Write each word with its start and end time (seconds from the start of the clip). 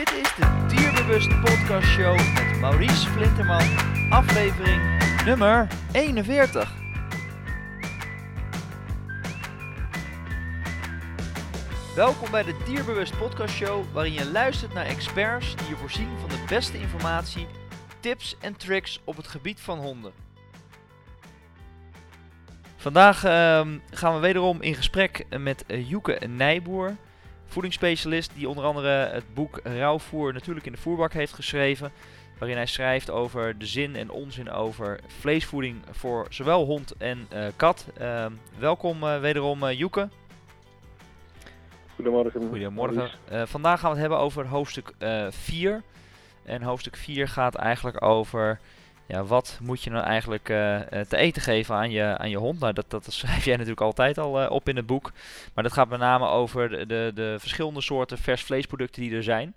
Dit 0.00 0.12
is 0.12 0.34
de 0.34 0.66
Dierbewust 0.68 1.40
Podcast 1.40 1.86
Show 1.86 2.16
met 2.16 2.60
Maurice 2.60 3.08
Flinterman, 3.08 3.62
aflevering 4.10 4.82
nummer 5.24 5.68
41. 5.92 6.72
Welkom 11.96 12.30
bij 12.30 12.42
de 12.42 12.56
Dierbewust 12.64 13.18
Podcast 13.18 13.54
Show, 13.54 13.84
waarin 13.92 14.12
je 14.12 14.30
luistert 14.30 14.74
naar 14.74 14.86
experts 14.86 15.56
die 15.56 15.68
je 15.68 15.76
voorzien 15.76 16.18
van 16.20 16.28
de 16.28 16.44
beste 16.48 16.78
informatie, 16.78 17.46
tips 18.00 18.36
en 18.38 18.56
tricks 18.56 19.00
op 19.04 19.16
het 19.16 19.26
gebied 19.26 19.60
van 19.60 19.78
honden. 19.78 20.12
Vandaag 22.76 23.24
ehm, 23.24 23.78
gaan 23.90 24.14
we 24.14 24.20
wederom 24.20 24.62
in 24.62 24.74
gesprek 24.74 25.24
met 25.38 25.64
Joeke 25.66 26.26
Nijboer, 26.26 26.96
voedingsspecialist 27.50 28.30
die 28.34 28.48
onder 28.48 28.64
andere 28.64 28.88
het 28.88 29.34
boek 29.34 29.60
Rauwvoer 29.62 30.32
natuurlijk 30.32 30.66
in 30.66 30.72
de 30.72 30.78
voerbak 30.78 31.12
heeft 31.12 31.32
geschreven. 31.32 31.92
Waarin 32.38 32.56
hij 32.56 32.66
schrijft 32.66 33.10
over 33.10 33.58
de 33.58 33.66
zin 33.66 33.96
en 33.96 34.10
onzin 34.10 34.50
over 34.50 35.00
vleesvoeding 35.06 35.76
voor 35.90 36.26
zowel 36.30 36.64
hond 36.64 36.94
en 36.98 37.28
uh, 37.34 37.46
kat. 37.56 37.86
Ehm, 37.98 38.32
welkom 38.58 39.02
uh, 39.02 39.20
wederom 39.20 39.70
Joeke. 39.70 40.08
Goedemorgen. 41.94 42.48
Goedemorgen. 42.48 43.10
vandaag 43.48 43.80
gaan 43.80 43.90
we 43.90 43.96
het 43.96 44.06
hebben 44.06 44.18
over 44.18 44.46
hoofdstuk 44.46 44.92
4. 45.28 45.82
En 46.44 46.62
hoofdstuk 46.62 46.96
4 46.96 47.28
gaat 47.28 47.54
eigenlijk 47.54 48.04
over 48.04 48.60
ja, 49.10 49.24
wat 49.24 49.58
moet 49.62 49.82
je 49.82 49.90
nou 49.90 50.04
eigenlijk 50.04 50.48
uh, 50.48 50.80
te 50.80 51.16
eten 51.16 51.42
geven 51.42 51.74
aan 51.74 51.90
je, 51.90 52.18
aan 52.18 52.30
je 52.30 52.36
hond? 52.36 52.60
Nou, 52.60 52.72
dat, 52.72 52.90
dat 52.90 53.12
schrijf 53.12 53.44
jij 53.44 53.54
natuurlijk 53.54 53.80
altijd 53.80 54.18
al 54.18 54.42
uh, 54.42 54.50
op 54.50 54.68
in 54.68 54.76
het 54.76 54.86
boek. 54.86 55.12
Maar 55.54 55.64
dat 55.64 55.72
gaat 55.72 55.88
met 55.88 55.98
name 55.98 56.26
over 56.26 56.68
de, 56.68 56.86
de, 56.86 57.10
de, 57.14 57.36
verschillende 57.38 57.80
soorten 57.80 58.18
vers 58.18 58.42
vleesproducten 58.42 59.02
die 59.02 59.14
er 59.14 59.22
zijn. 59.22 59.54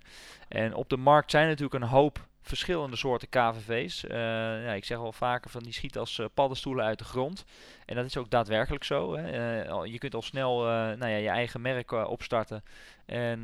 En 0.48 0.74
op 0.74 0.88
de 0.88 0.96
markt 0.96 1.30
zijn 1.30 1.46
natuurlijk 1.46 1.82
een 1.82 1.88
hoop 1.88 2.26
verschillende 2.42 2.96
soorten 2.96 3.28
KVV's. 3.28 4.00
Ja, 4.08 4.72
ik 4.72 4.84
zeg 4.84 4.98
al 4.98 5.12
vaker 5.12 5.50
van 5.50 5.62
die 5.62 5.72
schieten 5.72 6.00
als 6.00 6.20
paddenstoelen 6.34 6.84
uit 6.84 6.98
de 6.98 7.04
grond. 7.04 7.44
En 7.86 7.96
dat 7.96 8.04
is 8.04 8.16
ook 8.16 8.30
daadwerkelijk 8.30 8.84
zo. 8.84 9.16
Hè. 9.16 9.62
je 9.82 9.98
kunt 9.98 10.14
al 10.14 10.22
snel 10.22 10.62
nou 10.96 11.06
ja, 11.06 11.16
je 11.16 11.28
eigen 11.28 11.60
merk 11.60 11.92
opstarten 11.92 12.62
en 13.06 13.42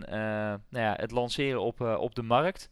nou 0.69 0.85
ja, 0.85 0.95
het 0.97 1.11
lanceren 1.11 1.61
op, 1.61 1.81
op 1.81 2.15
de 2.15 2.23
markt. 2.23 2.71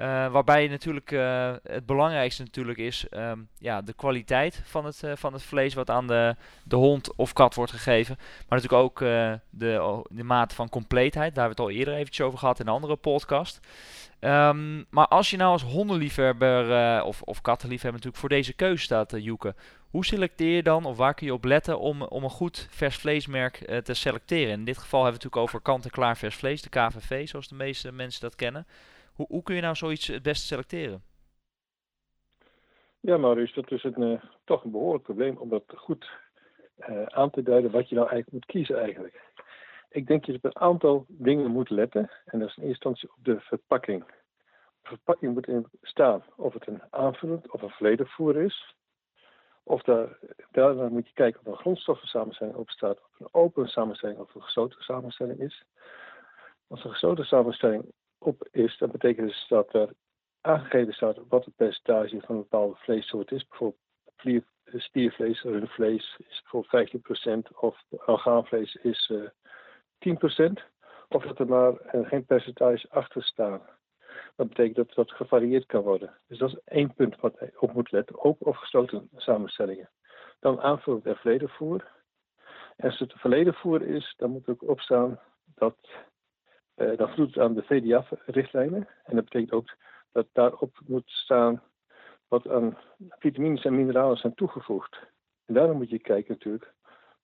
Uh, 0.00 0.26
waarbij 0.30 0.68
natuurlijk 0.68 1.10
uh, 1.10 1.52
het 1.62 1.86
belangrijkste 1.86 2.42
natuurlijk 2.42 2.78
is 2.78 3.06
um, 3.10 3.48
ja, 3.58 3.82
de 3.82 3.92
kwaliteit 3.92 4.62
van 4.64 4.84
het, 4.84 5.02
uh, 5.04 5.12
van 5.14 5.32
het 5.32 5.42
vlees 5.42 5.74
wat 5.74 5.90
aan 5.90 6.06
de, 6.06 6.36
de 6.64 6.76
hond 6.76 7.16
of 7.16 7.32
kat 7.32 7.54
wordt 7.54 7.72
gegeven. 7.72 8.16
Maar 8.18 8.60
natuurlijk 8.60 8.82
ook 8.82 8.98
de, 9.50 10.02
de 10.08 10.24
mate 10.24 10.54
van 10.54 10.68
compleetheid. 10.68 11.34
Daar 11.34 11.44
hebben 11.44 11.56
we 11.56 11.62
het 11.62 11.72
al 11.72 11.78
eerder 11.78 11.94
eventjes 11.94 12.26
over 12.26 12.38
gehad 12.38 12.60
in 12.60 12.66
een 12.66 12.72
andere 12.72 12.96
podcast. 12.96 13.60
Um, 14.20 14.86
maar 14.90 15.06
als 15.06 15.30
je 15.30 15.36
nou 15.36 15.52
als 15.52 15.62
hondenliefhebber 15.62 17.02
of, 17.02 17.22
of 17.22 17.40
kattenliefhebber 17.40 18.00
natuurlijk 18.00 18.20
voor 18.20 18.28
deze 18.28 18.52
keuze 18.52 18.82
staat, 18.82 19.14
Joeke. 19.16 19.54
Hoe 19.90 20.04
selecteer 20.04 20.54
je 20.54 20.62
dan 20.62 20.84
of 20.84 20.96
waar 20.96 21.14
kun 21.14 21.26
je 21.26 21.32
op 21.32 21.44
letten 21.44 21.78
om, 21.78 22.02
om 22.02 22.24
een 22.24 22.30
goed 22.30 22.66
vers 22.70 22.96
vleesmerk 22.96 23.82
te 23.84 23.94
selecteren? 23.94 24.52
In 24.52 24.64
dit 24.64 24.78
geval 24.78 25.02
hebben 25.02 25.20
we 25.20 25.24
het 25.24 25.34
natuurlijk 25.34 25.42
over 25.42 25.60
kant-en-klaar 25.60 26.16
vers 26.16 26.34
vlees, 26.34 26.62
de 26.62 26.68
KVV, 26.68 27.28
zoals 27.28 27.48
de 27.48 27.54
meeste 27.54 27.92
mensen 27.92 28.20
dat 28.20 28.36
kennen. 28.36 28.66
Hoe, 29.14 29.26
hoe 29.28 29.42
kun 29.42 29.54
je 29.54 29.60
nou 29.60 29.74
zoiets 29.74 30.06
het 30.06 30.22
beste 30.22 30.46
selecteren? 30.46 31.02
Ja, 33.00 33.16
Maurice, 33.16 33.54
dat 33.54 33.70
is 33.70 33.84
een, 33.84 34.02
uh, 34.02 34.22
toch 34.44 34.64
een 34.64 34.70
behoorlijk 34.70 35.04
probleem 35.04 35.36
om 35.36 35.48
dat 35.48 35.64
goed 35.76 36.10
uh, 36.78 37.02
aan 37.02 37.30
te 37.30 37.42
duiden 37.42 37.70
wat 37.70 37.88
je 37.88 37.94
nou 37.94 38.08
eigenlijk 38.08 38.32
moet 38.32 38.52
kiezen 38.52 38.78
eigenlijk. 38.78 39.22
Ik 39.90 40.06
denk 40.06 40.26
dat 40.26 40.34
je 40.34 40.40
op 40.42 40.44
een 40.44 40.62
aantal 40.62 41.04
dingen 41.08 41.50
moet 41.50 41.70
letten. 41.70 42.10
En 42.24 42.38
dat 42.38 42.48
is 42.48 42.56
in 42.56 42.62
eerste 42.62 42.88
instantie 42.88 43.08
op 43.08 43.24
de 43.24 43.40
verpakking. 43.40 44.04
De 44.82 44.88
verpakking 44.88 45.34
moet 45.34 45.46
in 45.48 45.66
staan 45.82 46.24
of 46.36 46.54
het 46.54 46.66
een 46.66 46.82
aanvullend 46.90 47.50
of 47.50 47.62
een 47.62 47.70
volledig 47.70 48.14
voer 48.14 48.36
is. 48.36 48.74
Of 49.62 49.82
daar, 49.82 50.18
daarna 50.50 50.88
moet 50.88 51.06
je 51.06 51.14
kijken 51.14 51.40
of 51.40 51.46
een 51.46 51.58
grondstoffensamenstelling 51.58 52.56
op 52.56 52.70
staat, 52.70 52.98
of 52.98 53.20
een 53.20 53.28
open 53.32 53.68
samenstelling 53.68 54.18
of 54.18 54.34
een 54.34 54.42
gesloten 54.42 54.82
samenstelling 54.82 55.40
is. 55.40 55.64
Als 56.68 56.84
een 56.84 56.90
gesloten 56.90 57.24
samenstelling 57.24 57.92
op 58.24 58.48
is, 58.50 58.78
dat 58.78 58.92
betekent 58.92 59.28
dus 59.28 59.46
dat 59.48 59.74
er 59.74 59.88
aangegeven 60.40 60.92
staat 60.92 61.18
wat 61.28 61.44
het 61.44 61.56
percentage 61.56 62.20
van 62.20 62.34
een 62.34 62.40
bepaalde 62.40 62.76
vleessoort 62.76 63.30
is. 63.32 63.46
Bijvoorbeeld 63.46 64.44
stiervlees, 64.64 65.42
rundvlees 65.42 66.16
is 66.28 66.42
bijvoorbeeld 66.42 67.52
15% 67.52 67.56
of 67.56 67.82
orgaanvlees 68.06 68.74
is 68.74 69.10
uh, 69.12 69.24
eh, 69.98 70.50
10%. 70.50 70.52
Of 71.08 71.24
dat 71.24 71.38
er 71.38 71.46
maar 71.46 71.72
uh, 71.72 72.08
geen 72.08 72.24
percentage 72.24 72.90
achter 72.90 73.22
staat. 73.22 73.62
Dat 74.36 74.48
betekent 74.48 74.76
dat 74.76 74.94
dat 74.94 75.10
gevarieerd 75.10 75.66
kan 75.66 75.82
worden. 75.82 76.18
Dus 76.26 76.38
dat 76.38 76.48
is 76.48 76.58
één 76.64 76.94
punt 76.94 77.20
wat 77.20 77.38
op 77.58 77.72
moet 77.72 77.92
letten. 77.92 78.24
Open 78.24 78.46
of 78.46 78.56
gesloten 78.56 79.08
samenstellingen. 79.16 79.90
Dan 80.40 80.60
aanvullend 80.60 81.06
en 81.06 81.16
volledig 81.16 81.56
voer. 81.56 81.92
En 82.76 82.90
als 82.90 82.98
het 82.98 83.12
een 83.12 83.18
volledig 83.18 83.60
voer 83.60 83.82
is, 83.82 84.14
dan 84.16 84.30
moet 84.30 84.48
ook 84.48 84.68
opstaan 84.68 85.20
dat 85.54 85.76
uh, 86.76 86.96
dan 86.96 87.08
voldoet 87.08 87.38
aan 87.38 87.54
de 87.54 87.62
VDAF-richtlijnen. 87.62 88.88
En 89.04 89.14
dat 89.14 89.24
betekent 89.24 89.52
ook 89.52 89.76
dat 90.12 90.26
daarop 90.32 90.78
moet 90.86 91.10
staan 91.10 91.62
wat 92.28 92.48
aan 92.48 92.78
vitamines 93.18 93.64
en 93.64 93.76
mineralen 93.76 94.16
zijn 94.16 94.34
toegevoegd. 94.34 94.98
En 95.46 95.54
daarom 95.54 95.76
moet 95.76 95.90
je 95.90 95.98
kijken 95.98 96.32
natuurlijk 96.32 96.72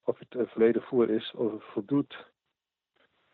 of 0.05 0.19
het 0.19 0.35
uh, 0.35 0.43
volledig 0.47 0.87
voer 0.87 1.11
is 1.11 1.33
of 1.37 1.53
het 1.53 1.63
voldoet 1.63 2.31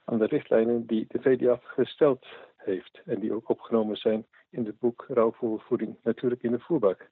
aan 0.04 0.18
de 0.18 0.26
richtlijnen 0.26 0.86
die 0.86 1.04
de 1.08 1.20
VDAF 1.20 1.64
gesteld 1.64 2.26
heeft. 2.56 3.00
En 3.04 3.20
die 3.20 3.32
ook 3.32 3.48
opgenomen 3.48 3.96
zijn 3.96 4.26
in 4.50 4.66
het 4.66 4.78
boek 4.78 5.04
Rauwvoervoeding 5.08 5.96
natuurlijk 6.02 6.42
in 6.42 6.50
de 6.50 6.60
voerbak. 6.60 7.10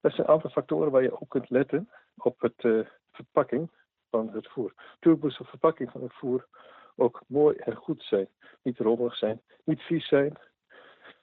Dat 0.00 0.12
zijn 0.12 0.26
een 0.26 0.32
aantal 0.32 0.50
factoren 0.50 0.90
waar 0.90 1.02
je 1.02 1.18
op 1.18 1.28
kunt 1.28 1.50
letten 1.50 1.90
op 2.16 2.40
het 2.40 2.62
uh, 2.64 2.86
verpakking 3.12 3.70
van 4.10 4.30
het 4.32 4.48
voer. 4.48 4.72
Natuurlijk 4.76 5.22
moet 5.22 5.38
de 5.38 5.44
verpakking 5.44 5.90
van 5.90 6.02
het 6.02 6.12
voer 6.12 6.46
ook 6.98 7.22
mooi 7.26 7.56
en 7.56 7.74
goed 7.74 8.02
zijn. 8.02 8.28
Niet 8.62 8.78
rommelig 8.78 9.16
zijn, 9.16 9.40
niet 9.64 9.80
vies 9.80 10.08
zijn. 10.08 10.38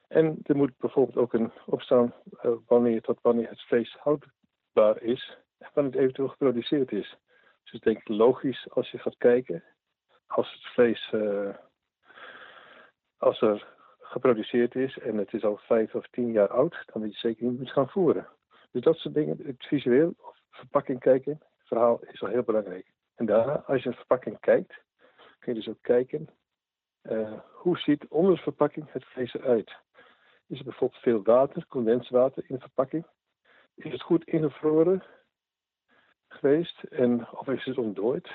En 0.07 0.39
er 0.43 0.55
moet 0.55 0.77
bijvoorbeeld 0.77 1.17
ook 1.17 1.33
een 1.33 1.51
opstaan 1.65 2.13
uh, 2.43 2.51
wanneer, 2.67 3.01
tot 3.01 3.19
wanneer 3.21 3.49
het 3.49 3.61
vlees 3.61 3.97
houdbaar 3.99 5.01
is 5.01 5.37
en 5.57 5.69
wanneer 5.73 5.93
het 5.93 6.01
eventueel 6.01 6.27
geproduceerd 6.27 6.91
is. 6.91 7.17
Dus 7.63 7.73
ik 7.73 7.83
denk 7.83 8.07
logisch 8.07 8.69
als 8.69 8.91
je 8.91 8.97
gaat 8.97 9.17
kijken, 9.17 9.63
als 10.27 10.51
het 10.51 10.63
vlees, 10.73 11.11
uh, 11.13 11.55
als 13.17 13.41
er 13.41 13.67
geproduceerd 13.99 14.75
is 14.75 14.97
en 14.97 15.17
het 15.17 15.33
is 15.33 15.43
al 15.43 15.57
vijf 15.57 15.95
of 15.95 16.07
tien 16.07 16.31
jaar 16.31 16.49
oud, 16.49 16.83
dan 16.85 17.01
moet 17.01 17.13
je 17.13 17.19
zeker 17.19 17.45
niet 17.45 17.71
gaan 17.71 17.89
voeren. 17.89 18.27
Dus 18.71 18.83
dat 18.83 18.97
soort 18.97 19.13
dingen, 19.13 19.39
het 19.43 19.65
visueel 19.65 20.15
verpakking 20.51 20.99
kijken, 20.99 21.41
verhaal 21.57 21.99
is 22.03 22.21
al 22.21 22.29
heel 22.29 22.43
belangrijk. 22.43 22.93
En 23.15 23.25
daarna, 23.25 23.63
als 23.65 23.83
je 23.83 23.89
een 23.89 23.95
verpakking 23.95 24.39
kijkt, 24.39 24.83
kun 25.45 25.53
je 25.53 25.59
dus 25.59 25.69
ook 25.69 25.81
kijken 25.81 26.29
uh, 27.03 27.39
hoe 27.51 27.77
ziet 27.77 28.07
onder 28.07 28.35
de 28.35 28.41
verpakking 28.41 28.91
het 28.91 29.05
vlees 29.05 29.33
eruit. 29.33 29.75
Is 30.47 30.57
er 30.57 30.63
bijvoorbeeld 30.63 31.01
veel 31.01 31.23
water, 31.23 31.67
condenswater 31.67 32.43
in 32.47 32.55
de 32.55 32.61
verpakking? 32.61 33.05
Is 33.75 33.91
het 33.91 34.01
goed 34.01 34.23
ingevroren 34.23 35.03
geweest 36.27 36.83
en 36.83 37.31
of 37.31 37.47
is 37.47 37.65
het 37.65 37.77
ontdooid? 37.77 38.29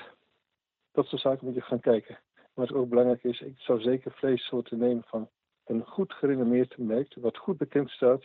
Dat 0.91 1.05
soort 1.05 1.21
zaken 1.21 1.45
moet 1.45 1.55
je 1.55 1.61
gaan 1.61 1.79
kijken. 1.79 2.19
Wat 2.53 2.73
ook 2.73 2.89
belangrijk 2.89 3.23
is, 3.23 3.41
ik 3.41 3.59
zou 3.59 3.81
zeker 3.81 4.11
vleessoorten 4.11 4.77
nemen 4.77 5.03
van 5.03 5.29
een 5.65 5.85
goed 5.85 6.13
gerenommeerd 6.13 6.77
merk, 6.77 7.15
wat 7.15 7.37
goed 7.37 7.57
bekend 7.57 7.89
staat 7.89 8.23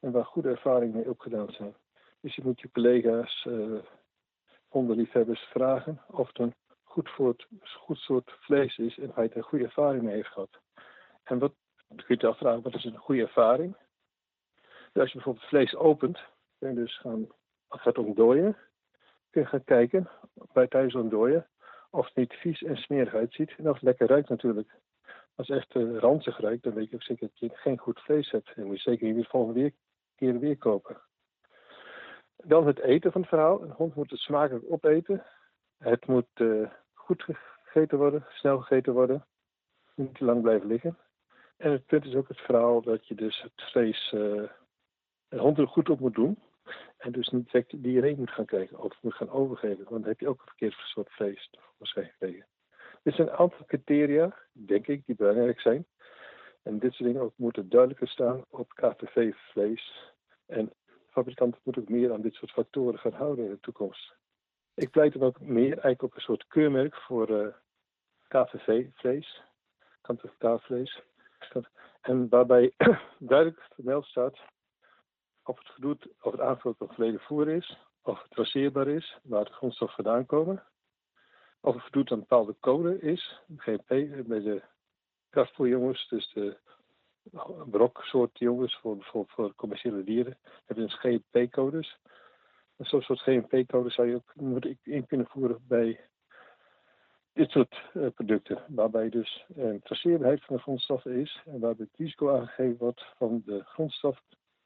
en 0.00 0.12
waar 0.12 0.24
goede 0.24 0.48
ervaringen 0.48 0.96
mee 0.96 1.10
opgedaan 1.10 1.52
zijn. 1.52 1.74
Dus 2.20 2.34
je 2.34 2.42
moet 2.44 2.60
je 2.60 2.70
collega's, 2.70 3.44
uh, 3.48 3.78
hondenliefhebbers 4.68 5.40
vragen 5.40 6.00
of 6.06 6.30
een 6.32 6.54
goed, 6.94 7.10
voor 7.10 7.28
het, 7.28 7.46
goed 7.62 7.98
soort 7.98 8.30
vlees 8.40 8.78
is 8.78 8.98
en 8.98 9.10
hij 9.14 9.28
er 9.28 9.36
een 9.36 9.42
goede 9.42 9.64
ervaring 9.64 10.02
mee 10.02 10.14
heeft 10.14 10.28
gehad. 10.28 10.60
En 11.22 11.38
wat 11.38 11.52
kun 11.86 12.04
je 12.06 12.16
je 12.18 12.26
afvragen, 12.26 12.62
wat 12.62 12.74
is 12.74 12.84
een 12.84 12.96
goede 12.96 13.22
ervaring? 13.22 13.76
Dus 14.92 15.02
als 15.02 15.08
je 15.08 15.14
bijvoorbeeld 15.14 15.48
vlees 15.48 15.74
opent, 15.74 16.18
kun 16.58 16.68
je 16.68 16.74
dus 16.74 16.98
gaan, 16.98 17.28
gaat 17.68 17.98
ontdooien, 17.98 18.56
kun 19.30 19.40
je 19.40 19.46
gaan 19.46 19.64
kijken 19.64 20.08
bij 20.52 20.66
thuis 20.66 20.94
ontdooien 20.94 21.48
of 21.90 22.06
het 22.06 22.16
niet 22.16 22.32
vies 22.32 22.62
en 22.62 22.76
smerig 22.76 23.14
uitziet 23.14 23.54
en 23.58 23.68
of 23.68 23.74
het 23.74 23.82
lekker 23.82 24.08
ruikt 24.08 24.28
natuurlijk. 24.28 24.74
Als 25.34 25.48
het 25.48 25.56
echt 25.56 25.74
uh, 25.74 25.98
ranzig 25.98 26.38
ruikt, 26.38 26.62
dan 26.62 26.74
weet 26.74 26.90
je 26.90 26.94
ook 26.94 27.02
zeker 27.02 27.28
dat 27.28 27.38
je 27.38 27.56
geen 27.58 27.78
goed 27.78 28.00
vlees 28.00 28.30
hebt. 28.30 28.52
En 28.54 28.66
moet 28.66 28.82
je 28.82 28.90
zeker 28.90 29.06
niet 29.06 29.22
de 29.22 29.28
volgende 29.30 29.72
keer 30.16 30.38
weer 30.38 30.58
kopen. 30.58 31.00
Dan 32.36 32.66
het 32.66 32.78
eten 32.78 33.12
van 33.12 33.20
het 33.20 33.30
verhaal. 33.30 33.62
Een 33.62 33.70
hond 33.70 33.94
moet 33.94 34.10
het 34.10 34.20
smakelijk 34.20 34.64
opeten. 34.68 35.24
Het 35.78 36.06
moet 36.06 36.28
uh, 36.34 36.68
goed 37.04 37.24
gegeten 37.62 37.98
worden, 37.98 38.26
snel 38.28 38.60
gegeten 38.60 38.92
worden. 38.92 39.24
Niet 39.94 40.14
te 40.14 40.24
lang 40.24 40.42
blijven 40.42 40.66
liggen. 40.66 40.98
En 41.56 41.70
het 41.70 41.86
punt 41.86 42.04
is 42.04 42.14
ook 42.14 42.28
het 42.28 42.40
verhaal 42.40 42.82
dat 42.82 43.06
je 43.06 43.14
dus 43.14 43.42
het 43.42 43.70
vlees 43.70 44.12
uh, 44.14 44.50
er 45.28 45.68
goed 45.68 45.88
op 45.88 46.00
moet 46.00 46.14
doen. 46.14 46.38
En 46.96 47.12
dus 47.12 47.28
niet 47.28 47.44
direct 47.44 47.82
diarree 47.82 48.16
moet 48.16 48.30
gaan 48.30 48.44
krijgen 48.44 48.78
of 48.78 49.02
moet 49.02 49.14
gaan 49.14 49.30
overgeven. 49.30 49.84
Want 49.84 50.00
dan 50.00 50.10
heb 50.10 50.20
je 50.20 50.28
ook 50.28 50.40
een 50.40 50.46
verkeerd 50.46 50.74
soort 50.74 51.12
vlees 51.12 51.50
waarschijnlijk 51.76 52.16
gekregen. 52.18 52.46
Dit 53.02 53.14
zijn 53.14 53.28
een 53.28 53.34
aantal 53.34 53.66
criteria, 53.66 54.36
denk 54.52 54.86
ik, 54.86 55.06
die 55.06 55.14
belangrijk 55.14 55.60
zijn. 55.60 55.86
En 56.62 56.78
dit 56.78 56.92
soort 56.92 57.08
dingen 57.08 57.22
ook 57.22 57.32
moeten 57.36 57.68
duidelijker 57.68 58.08
staan 58.08 58.44
op 58.48 58.68
KVV-vlees. 58.74 60.12
En 60.46 60.72
fabrikanten 61.10 61.60
moeten 61.64 61.82
ook 61.82 61.88
meer 61.88 62.12
aan 62.12 62.22
dit 62.22 62.34
soort 62.34 62.50
factoren 62.50 62.98
gaan 62.98 63.12
houden 63.12 63.44
in 63.44 63.50
de 63.50 63.60
toekomst. 63.60 64.14
Ik 64.74 64.90
pleit 64.90 65.12
dan 65.12 65.22
ook 65.22 65.40
meer 65.40 65.72
eigenlijk 65.72 66.02
op 66.02 66.14
een 66.14 66.20
soort 66.20 66.46
keurmerk 66.46 66.94
voor 66.94 67.30
uh, 67.30 67.46
eh, 67.46 67.54
KVV-vlees, 68.28 69.42
kant-en-klaar-vlees. 70.00 71.02
En 72.00 72.28
waarbij 72.28 72.72
duidelijk 73.18 73.66
vermeld 73.74 74.04
staat 74.04 74.38
of 75.42 75.58
het 75.58 75.68
gedoet, 75.68 76.08
of 76.20 76.32
het 76.32 76.40
aangevuld 76.40 76.80
op 76.80 76.92
verleden 76.92 77.20
voer 77.20 77.48
is, 77.48 77.78
of 78.02 78.22
het 78.22 78.30
traceerbaar 78.30 78.88
is, 78.88 79.18
waar 79.22 79.44
de 79.44 79.52
grondstoffen 79.52 80.04
vandaan 80.04 80.26
komen, 80.26 80.62
of 81.60 81.74
het 81.74 81.82
voldoet 81.82 82.10
aan 82.10 82.18
een 82.18 82.26
bepaalde 82.28 82.56
code 82.60 83.00
is, 83.00 83.40
GP, 83.56 83.88
bij 84.26 84.40
de 84.40 84.62
krachtvoerjongens, 85.30 86.08
dus 86.08 86.32
de 86.32 86.58
broksoort 87.70 88.38
jongens 88.38 88.76
voor 88.76 88.96
bijvoorbeeld 88.96 89.34
voor 89.34 89.54
commerciële 89.54 90.04
dieren, 90.04 90.38
hebben 90.64 90.86
dus 90.86 90.98
GMP-codes. 90.98 91.98
Zo'n 92.76 93.02
soort 93.02 93.20
GMP-codes 93.20 93.94
zou 93.94 94.08
je 94.08 94.14
ook 94.14 94.34
moeten 94.34 94.78
in 94.82 95.06
kunnen 95.06 95.26
voeren 95.26 95.64
bij 95.68 96.00
dit 97.32 97.50
soort 97.50 97.82
uh, 97.94 98.06
producten, 98.14 98.64
waarbij 98.68 99.08
dus 99.08 99.44
een 99.54 99.80
traceerbaarheid 99.82 100.44
van 100.44 100.56
de 100.56 100.62
grondstoffen 100.62 101.12
is 101.12 101.42
en 101.44 101.60
waarbij 101.60 101.86
het 101.90 101.98
risico 101.98 102.34
aangegeven 102.34 102.76
wordt 102.76 103.04
van 103.16 103.42
de 103.44 103.64
grondstof 103.64 104.20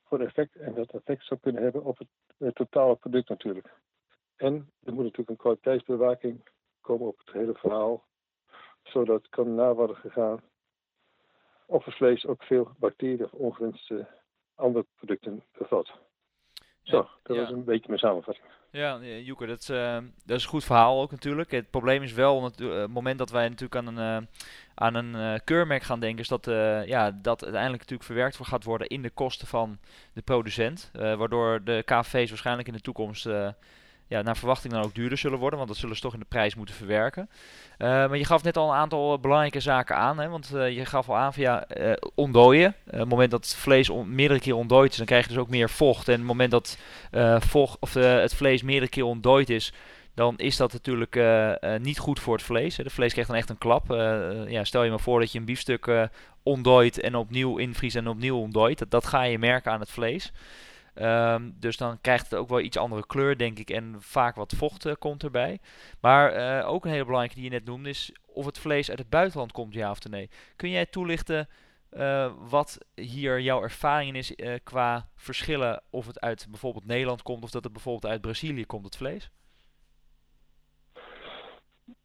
voor 0.05 0.21
effect 0.21 0.57
en 0.57 0.75
dat 0.75 0.91
effect 0.91 1.25
zou 1.25 1.41
kunnen 1.41 1.63
hebben 1.63 1.85
op 1.85 1.99
het, 1.99 2.09
het 2.39 2.55
totale 2.55 2.97
product 2.97 3.29
natuurlijk. 3.29 3.69
En 4.37 4.71
er 4.83 4.93
moet 4.93 5.03
natuurlijk 5.03 5.29
een 5.29 5.37
kwaliteitsbewaking 5.37 6.49
komen 6.81 7.07
op 7.07 7.19
het 7.19 7.33
hele 7.33 7.55
verhaal, 7.55 8.05
zodat 8.83 9.29
kan 9.29 9.55
na 9.55 9.75
worden 9.75 9.97
gegaan 9.97 10.43
of 11.67 11.85
het 11.85 11.95
vlees 11.95 12.27
ook 12.27 12.43
veel 12.43 12.71
bacteriën 12.79 13.25
of 13.25 13.33
ongewenste 13.33 14.09
andere 14.55 14.87
producten 14.97 15.45
bevat. 15.59 16.08
Zo, 16.89 17.09
dat 17.23 17.37
was 17.37 17.51
een 17.51 17.65
beetje 17.65 17.89
mijn 17.89 17.99
samenvatting. 17.99 18.47
Ja, 18.71 18.99
Joeke, 18.99 19.47
dat 19.47 19.59
is, 19.59 19.71
uh, 19.71 19.99
dat 20.25 20.37
is 20.37 20.43
een 20.43 20.49
goed 20.49 20.65
verhaal 20.65 21.01
ook 21.01 21.11
natuurlijk. 21.11 21.51
Het 21.51 21.71
probleem 21.71 22.03
is 22.03 22.13
wel, 22.13 22.37
op 22.37 22.61
eh, 22.61 22.81
het 22.81 22.91
moment 22.91 23.19
dat 23.19 23.31
wij 23.31 23.49
natuurlijk 23.49 23.77
aan 23.77 23.97
een, 23.97 24.23
uh, 24.23 24.27
aan 24.75 24.95
een 24.95 25.41
keurmerk 25.45 25.83
gaan 25.83 26.01
denken, 26.01 26.21
is 26.21 26.29
dat 26.29 26.45
ja, 26.87 27.11
dat 27.11 27.43
uiteindelijk 27.43 27.83
natuurlijk 27.83 28.03
verwerkt 28.03 28.39
gaat 28.43 28.65
worden 28.65 28.89
in 28.89 29.03
de 29.03 29.11
kosten 29.11 29.47
van 29.47 29.79
de 30.13 30.23
producent. 30.23 30.91
waardoor 30.93 31.65
de 31.65 31.83
KV's 31.85 32.29
waarschijnlijk 32.29 32.69
in 32.69 32.75
de 32.75 32.81
toekomst 32.81 33.29
ja, 34.09 34.23
naar 34.23 34.37
verwachting 34.37 34.73
dan 34.73 34.83
ook 34.83 34.95
duurder 34.95 35.19
zullen 35.19 35.39
worden, 35.39 35.59
want 35.59 35.71
dat 35.71 35.79
zullen 35.79 35.97
ze 35.97 36.03
toch 36.03 36.13
in 36.13 36.19
de 36.19 36.27
prijs 36.29 36.55
moeten 36.55 36.75
verwerken. 36.75 37.29
Uh, 37.79 37.89
maar 37.89 38.17
je 38.17 38.25
gaf 38.25 38.43
net 38.43 38.57
al 38.57 38.69
een 38.69 38.77
aantal 38.77 39.15
eh, 39.15 39.21
belangrijke 39.21 39.61
zaken 39.61 39.97
aan, 39.97 40.19
hè, 40.19 40.29
want 40.29 40.51
uh, 40.55 40.71
je 40.71 40.85
gaf 40.85 41.09
al 41.09 41.17
aan 41.17 41.33
van 41.33 41.43
ja, 41.43 41.65
uh, 41.77 41.93
ontdooien. 42.15 42.75
het 42.91 43.09
moment 43.09 43.31
dat 43.31 43.45
het 43.45 43.55
vlees 43.55 43.91
meerdere 44.05 44.41
keer 44.41 44.55
ontdooid 44.55 44.91
is, 44.91 44.97
dan 44.97 45.07
krijg 45.07 45.23
je 45.23 45.29
dus 45.29 45.39
ook 45.39 45.49
meer 45.49 45.71
vocht. 45.71 46.09
En 46.09 46.15
het 46.15 46.23
moment 46.23 46.51
dat 46.51 46.79
vocht, 47.39 47.77
of, 47.81 47.95
het 47.95 48.35
vlees 48.35 48.63
meerdere 48.63 48.91
keer 48.91 49.05
ontdooid 49.05 49.51
is, 49.51 49.73
dan 50.15 50.35
is 50.37 50.57
dat 50.57 50.73
natuurlijk 50.73 51.21
niet 51.81 51.99
goed 51.99 52.21
voor 52.21 52.35
het 52.35 52.43
vlees. 52.43 52.77
De 52.77 52.91
vlees 52.91 53.13
krijgt 53.13 53.31
dan 53.31 53.39
echt 53.39 53.51
een 53.51 53.59
klap. 53.59 53.85
ja, 54.49 54.65
stel 54.65 54.83
je 54.83 54.91
maar 54.91 55.01
voor 55.01 55.21
dat 55.21 55.33
je 55.33 55.39
een 55.39 55.45
biefstuk 55.45 56.09
ontdooit 56.43 57.01
en 57.01 57.17
opnieuw 57.17 57.57
invriest 57.57 57.97
en 57.97 58.09
opnieuw 58.09 58.37
ontdooit. 58.37 58.85
Dat 58.89 59.07
ga 59.07 59.23
je 59.23 59.39
merken 59.39 59.73
aan 59.73 59.81
het 59.81 59.91
vlees. 59.91 60.33
Um, 61.01 61.55
dus 61.59 61.77
dan 61.77 62.01
krijgt 62.01 62.31
het 62.31 62.39
ook 62.39 62.49
wel 62.49 62.61
iets 62.61 62.77
andere 62.77 63.07
kleur, 63.07 63.39
denk 63.39 63.59
ik. 63.59 63.71
En 63.71 63.97
vaak 63.99 64.35
wat 64.35 64.55
vocht 64.57 64.87
uh, 64.87 64.93
komt 64.99 65.23
erbij. 65.23 65.59
Maar 66.01 66.37
uh, 66.37 66.69
ook 66.69 66.85
een 66.85 66.91
hele 66.91 67.05
belangrijke 67.05 67.35
die 67.35 67.45
je 67.45 67.51
net 67.51 67.65
noemde 67.65 67.89
is 67.89 68.13
of 68.27 68.47
het 68.47 68.59
vlees 68.59 68.91
uit 68.91 68.99
het 68.99 69.11
buitenland 69.11 69.53
komt, 69.53 69.75
ja 69.75 69.91
of 69.91 70.09
nee. 70.09 70.31
Kun 70.57 70.71
jij 70.71 70.87
toelichten 70.87 71.49
uh, 71.93 72.33
wat 72.49 72.79
hier 72.95 73.41
jouw 73.41 73.63
ervaring 73.63 74.17
is 74.17 74.35
qua 74.63 75.09
verschillen 75.17 75.83
of 75.91 76.07
het 76.07 76.21
uit 76.21 76.47
bijvoorbeeld 76.51 76.87
Nederland 76.87 77.23
komt 77.23 77.43
of 77.43 77.51
dat 77.51 77.65
het 77.65 77.73
bijvoorbeeld 77.73 78.13
uit 78.13 78.21
Brazilië 78.21 78.67
komt, 78.67 78.85
het 78.85 78.97
vlees? 78.97 79.31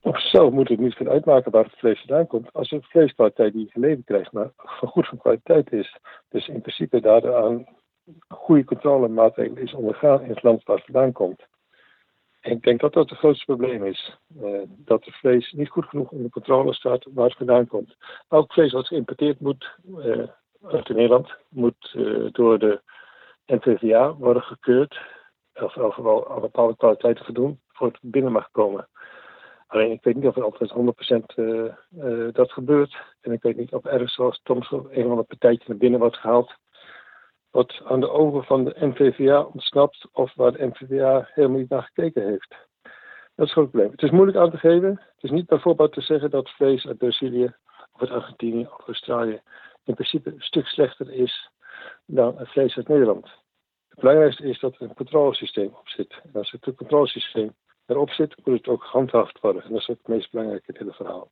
Op 0.02 0.18
zichzelf 0.18 0.52
moet 0.52 0.70
het 0.70 0.80
niet 0.80 0.96
veel 0.96 1.08
uitmaken 1.08 1.52
waar 1.52 1.64
het 1.64 1.80
vlees 1.80 2.00
vandaan 2.00 2.28
komt. 2.28 2.54
Als 2.54 2.70
het 2.70 2.86
vleeskwaliteit 2.86 3.54
die 3.54 3.66
je 3.66 3.72
geleverd 3.72 4.06
krijgt, 4.06 4.32
maar 4.32 4.52
van 4.56 4.90
goed 4.90 5.08
van 5.08 5.18
kwaliteit 5.18 5.72
is. 5.72 5.98
Dus 6.30 6.48
in 6.48 6.62
principe 6.62 7.00
daaraan 7.00 7.68
goede 8.28 8.64
controlemaatregelen 8.64 9.64
is 9.64 9.74
ondergaan 9.74 10.22
in 10.22 10.30
het 10.30 10.44
land 10.44 10.64
waar 10.64 10.76
het 10.76 10.86
vandaan 10.86 11.12
komt. 11.12 11.46
En 12.44 12.52
ik 12.52 12.64
denk 12.64 12.80
dat 12.80 12.94
dat 12.94 13.10
het 13.10 13.18
grootste 13.20 13.46
probleem 13.46 13.86
is. 13.86 14.18
Uh, 14.42 14.62
dat 14.68 15.06
het 15.06 15.16
vlees 15.16 15.52
niet 15.52 15.70
goed 15.70 15.86
genoeg 15.86 16.12
onder 16.12 16.32
controle 16.32 16.74
staat 16.74 17.06
waar 17.14 17.26
het 17.26 17.38
vandaan 17.38 17.68
komt. 17.68 17.96
Ook 18.28 18.54
vlees 18.54 18.72
wat 18.72 18.88
geïmporteerd 18.88 19.40
moet 19.40 19.76
uh, 19.88 20.28
uit 20.64 20.90
Nederland, 20.90 21.36
moet 21.50 21.94
uh, 21.98 22.28
door 22.32 22.60
de 22.60 22.82
NVVA 23.46 24.14
worden 24.14 24.44
gekeurd. 24.44 25.00
Of 25.54 25.76
in 25.76 25.82
elk 25.82 26.30
aan 26.30 26.42
bepaalde 26.42 26.76
kwaliteiten 26.76 27.26
voldoen 27.26 27.60
voor 27.68 27.88
het 27.88 27.98
binnen 28.02 28.32
mag 28.32 28.52
komen. 28.52 28.90
Alleen 29.68 29.92
ik 29.92 30.04
weet 30.04 30.16
niet 30.16 30.26
of 30.26 30.36
het 30.36 30.44
altijd 30.44 30.72
100% 32.32 32.32
dat 32.34 32.52
gebeurt. 32.52 32.98
En 33.22 33.32
ik 33.32 33.42
weet 33.42 33.58
niet 33.58 33.74
of 33.74 33.86
ergens 33.86 34.14
zoals 34.14 34.40
soms 34.44 34.72
een 34.72 35.06
of 35.06 35.10
ander 35.10 35.26
partijtje 35.26 35.66
naar 35.68 35.78
binnen 35.78 36.00
wordt 36.00 36.18
gehaald 36.18 36.58
wat 37.54 37.82
aan 37.84 38.00
de 38.00 38.10
ogen 38.10 38.44
van 38.44 38.64
de 38.64 38.76
NVVA 38.80 39.42
ontsnapt 39.42 40.08
of 40.12 40.34
waar 40.36 40.52
de 40.52 40.66
NVVA 40.66 41.30
helemaal 41.34 41.58
niet 41.58 41.70
naar 41.70 41.84
gekeken 41.84 42.28
heeft. 42.28 42.56
Dat 43.36 43.48
is 43.48 43.54
het 43.54 43.70
probleem. 43.70 43.92
Het 43.92 44.02
is 44.02 44.12
moeilijk 44.12 44.38
aan 44.38 44.52
te 44.52 44.58
geven. 44.58 44.90
Het 44.90 45.24
is 45.24 45.32
niet 45.32 45.46
bijvoorbeeld 45.46 45.94
te 45.94 46.02
zeggen 46.02 46.30
dat 46.30 46.50
vlees 46.50 46.88
uit 46.88 46.98
Brazilië 46.98 47.56
of 47.92 48.02
uit 48.02 48.10
Argentinië 48.10 48.68
of 48.78 48.88
Australië 48.88 49.42
in 49.84 49.94
principe 49.94 50.30
een 50.30 50.42
stuk 50.42 50.66
slechter 50.66 51.12
is 51.12 51.50
dan 52.06 52.38
het 52.38 52.50
vlees 52.50 52.78
uit 52.78 52.88
Nederland. 52.88 53.26
Het 53.90 54.00
belangrijkste 54.00 54.44
is 54.44 54.60
dat 54.60 54.76
er 54.76 54.82
een 54.82 54.94
controlesysteem 54.94 55.68
op 55.68 55.88
zit. 55.88 56.22
En 56.24 56.34
als 56.34 56.52
het 56.52 56.76
controlesysteem 56.76 57.56
erop 57.86 58.10
zit, 58.10 58.36
moet 58.46 58.58
het 58.58 58.68
ook 58.68 58.84
gehandhaafd 58.84 59.40
worden. 59.40 59.64
En 59.64 59.70
dat 59.70 59.80
is 59.80 59.88
het 59.88 60.08
meest 60.08 60.32
belangrijke 60.32 60.68
in 60.68 60.74
het 60.74 60.84
hele 60.84 60.94
verhaal. 60.94 61.32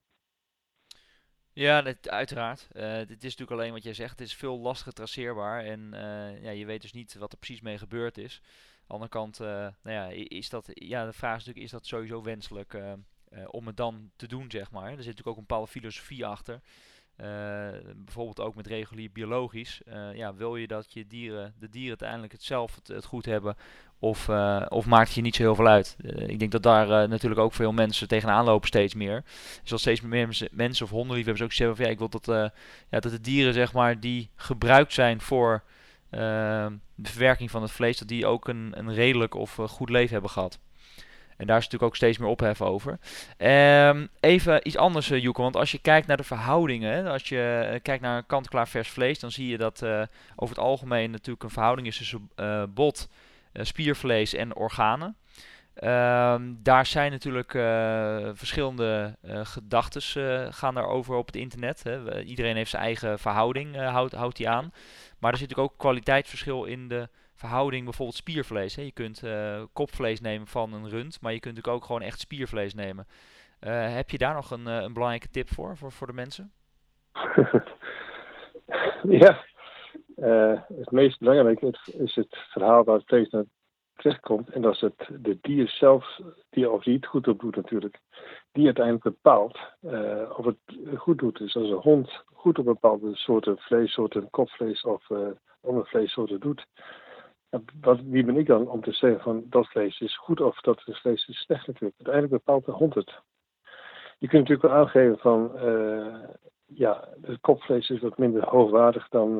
Ja, 1.53 1.93
uiteraard. 2.01 2.67
Uh, 2.73 2.97
dit 2.97 3.23
is 3.23 3.35
natuurlijk 3.35 3.51
alleen 3.51 3.71
wat 3.71 3.83
jij 3.83 3.93
zegt. 3.93 4.19
Het 4.19 4.27
is 4.27 4.35
veel 4.35 4.59
lastiger 4.59 4.93
traceerbaar. 4.93 5.63
En 5.63 5.79
uh, 5.93 6.43
ja, 6.43 6.49
je 6.49 6.65
weet 6.65 6.81
dus 6.81 6.93
niet 6.93 7.13
wat 7.13 7.31
er 7.31 7.37
precies 7.37 7.61
mee 7.61 7.77
gebeurd 7.77 8.17
is. 8.17 8.41
Aan 8.43 8.87
de 8.87 8.93
andere 8.93 9.11
kant, 9.11 9.41
uh, 9.41 9.47
nou 9.47 9.73
ja, 9.83 10.07
is 10.27 10.49
dat, 10.49 10.69
ja, 10.73 11.05
de 11.05 11.13
vraag 11.13 11.37
is 11.37 11.45
natuurlijk, 11.45 11.65
is 11.65 11.71
dat 11.71 11.85
sowieso 11.85 12.23
wenselijk 12.23 12.77
om 13.47 13.67
het 13.67 13.77
dan 13.77 14.11
te 14.15 14.27
doen, 14.27 14.51
zeg 14.51 14.71
maar. 14.71 14.83
Er 14.83 14.89
zit 14.89 14.97
natuurlijk 14.97 15.27
ook 15.27 15.37
een 15.37 15.45
bepaalde 15.47 15.71
filosofie 15.71 16.25
achter. 16.25 16.61
Bijvoorbeeld 17.95 18.39
ook 18.39 18.55
met 18.55 18.67
regulier 18.67 19.09
biologisch. 19.13 19.81
ja, 20.13 20.33
wil 20.35 20.55
je 20.55 20.67
dat 20.67 20.93
je 20.93 21.07
dieren, 21.07 21.53
de 21.59 21.69
dieren 21.69 21.89
uiteindelijk 21.89 22.31
het 22.31 22.43
zelf 22.43 22.79
het, 22.83 23.05
goed 23.05 23.25
hebben 23.25 23.55
of, 23.99 24.27
uh, 24.27 24.65
of 24.69 24.85
maakt 24.85 25.07
het 25.07 25.15
je 25.15 25.21
niet 25.21 25.35
zo 25.35 25.41
heel 25.41 25.55
veel 25.55 25.67
uit? 25.67 25.95
Ik 26.27 26.39
denk 26.39 26.51
dat 26.51 26.63
daar 26.63 27.09
natuurlijk 27.09 27.41
ook 27.41 27.53
veel 27.53 27.71
mensen 27.71 28.07
tegenaan 28.07 28.45
lopen 28.45 28.67
steeds 28.67 28.93
meer. 28.93 29.23
Zoals 29.63 29.81
steeds 29.81 30.01
meer 30.01 30.49
mensen 30.51 30.85
of 30.85 30.91
hondenliefhebbers 30.91 31.45
ook 31.45 31.53
zeggen 31.53 31.75
van 31.75 31.85
ja, 31.85 31.91
ik 31.91 31.97
wil 31.97 32.09
dat, 32.09 32.25
ja, 32.89 32.99
dat 32.99 33.11
de 33.11 33.21
dieren 33.21 33.53
zeg 33.53 33.73
maar 33.73 33.99
die 33.99 34.29
gebruikt 34.35 34.93
zijn 34.93 35.21
voor 35.21 35.63
de 36.09 37.09
verwerking 37.09 37.51
van 37.51 37.61
het 37.61 37.71
vlees, 37.71 37.97
dat 37.97 38.07
die 38.07 38.25
ook 38.25 38.47
een, 38.47 38.73
een 38.75 38.93
redelijk 38.93 39.35
of 39.35 39.55
goed 39.55 39.89
leven 39.89 40.11
hebben 40.11 40.29
gehad. 40.29 40.59
En 41.41 41.47
daar 41.47 41.57
is 41.57 41.63
natuurlijk 41.63 41.91
ook 41.91 41.95
steeds 41.95 42.17
meer 42.17 42.29
ophef 42.29 42.61
over. 42.61 42.99
Um, 43.37 44.09
even 44.19 44.67
iets 44.67 44.77
anders, 44.77 45.07
Joeke. 45.07 45.41
Want 45.41 45.55
als 45.55 45.71
je 45.71 45.79
kijkt 45.79 46.07
naar 46.07 46.17
de 46.17 46.23
verhoudingen, 46.23 47.07
als 47.07 47.29
je 47.29 47.79
kijkt 47.81 48.01
naar 48.03 48.23
kant-klaar 48.23 48.67
vers 48.67 48.89
vlees, 48.89 49.19
dan 49.19 49.31
zie 49.31 49.47
je 49.47 49.57
dat 49.57 49.83
over 50.35 50.55
het 50.55 50.65
algemeen 50.65 51.11
natuurlijk 51.11 51.43
een 51.43 51.49
verhouding 51.49 51.87
is 51.87 51.97
tussen 51.97 52.29
bot 52.73 53.09
eh, 53.51 53.63
spiervlees 53.65 54.33
en 54.33 54.55
organen. 54.55 55.15
Ehm, 55.73 56.41
daar 56.57 56.85
zijn 56.85 57.11
natuurlijk 57.11 57.51
verschillende 58.37 59.17
gedachten 59.23 60.53
gaan 60.53 60.73
daarover 60.73 61.15
op 61.15 61.25
het 61.25 61.35
internet. 61.35 61.83
Hè. 61.83 62.23
Iedereen 62.23 62.55
heeft 62.55 62.69
zijn 62.69 62.83
eigen 62.83 63.19
verhouding, 63.19 63.75
houdt, 63.75 64.13
houdt 64.13 64.37
die 64.37 64.49
aan. 64.49 64.73
Maar 65.19 65.31
er 65.31 65.37
zit 65.37 65.49
natuurlijk 65.49 65.73
ook 65.73 65.79
kwaliteitsverschil 65.79 66.65
in 66.65 66.87
de 66.87 67.09
verhouding 67.41 67.83
bijvoorbeeld 67.83 68.17
spiervlees. 68.17 68.75
Hè. 68.75 68.81
Je 68.81 68.91
kunt 68.91 69.23
kopvlees 69.73 70.21
nemen 70.21 70.47
van 70.47 70.73
een 70.73 70.89
rund, 70.89 71.21
maar 71.21 71.33
je 71.33 71.39
kunt 71.39 71.55
natuurlijk 71.55 71.81
ook 71.81 71.87
gewoon 71.87 72.01
echt 72.01 72.19
spiervlees 72.19 72.73
nemen. 72.73 73.07
heb 73.93 74.09
je 74.09 74.17
daar 74.17 74.33
nog 74.33 74.51
een, 74.51 74.65
een 74.65 74.93
belangrijke 74.93 75.29
tip 75.29 75.49
voor, 75.49 75.77
voor, 75.77 75.91
voor 75.91 76.07
de 76.07 76.13
mensen? 76.13 76.51
ja, 79.21 79.43
het 80.81 80.91
meest 80.91 81.19
belangrijke 81.19 81.73
is 81.97 82.15
het 82.15 82.37
verhaal 82.49 82.83
waar 82.83 82.95
het 82.95 83.07
vlees 83.07 83.29
naar 83.29 83.43
terechtkomt. 83.95 84.49
En 84.49 84.61
dat 84.61 84.73
is 84.73 84.81
het 84.81 85.09
de 85.19 85.37
dier 85.41 85.69
zelf, 85.69 86.19
die 86.49 86.69
of 86.69 86.83
die 86.83 86.95
het 86.95 87.05
goed 87.05 87.27
op 87.27 87.39
doet 87.39 87.55
natuurlijk, 87.55 87.99
die 88.51 88.65
uiteindelijk 88.65 89.03
bepaalt 89.03 89.59
of 90.37 90.45
het 90.45 90.57
goed 90.95 91.19
doet. 91.19 91.37
Dus 91.37 91.55
als 91.55 91.69
een 91.69 91.75
hond 91.75 92.23
goed 92.33 92.59
op 92.59 92.65
bepaalde 92.65 93.15
soorten 93.15 93.57
vleessoorten, 93.57 94.29
kopvlees 94.29 94.83
of 94.83 95.07
andere 95.61 95.85
vleessoorten 95.85 96.39
doet, 96.39 96.65
wie 98.03 98.23
ben 98.23 98.37
ik 98.37 98.47
dan 98.47 98.67
om 98.67 98.81
te 98.81 98.91
zeggen 98.91 99.21
van 99.21 99.43
dat 99.49 99.67
vlees 99.67 99.99
is 99.99 100.17
goed 100.17 100.41
of 100.41 100.61
dat 100.61 100.81
vlees 100.83 101.27
is 101.27 101.37
slecht 101.37 101.67
natuurlijk. 101.67 101.95
Uiteindelijk 101.97 102.43
bepaalt 102.43 102.65
de 102.65 102.71
hond 102.71 102.93
het. 102.93 103.19
Je 104.17 104.27
kunt 104.27 104.49
natuurlijk 104.49 104.61
wel 104.61 104.81
aangeven 104.81 105.17
van 105.17 105.51
ja, 106.65 107.07
het 107.21 107.41
kopvlees 107.41 107.89
is 107.89 107.99
wat 107.99 108.17
minder 108.17 108.49
hoogwaardig 108.49 109.07
dan 109.09 109.37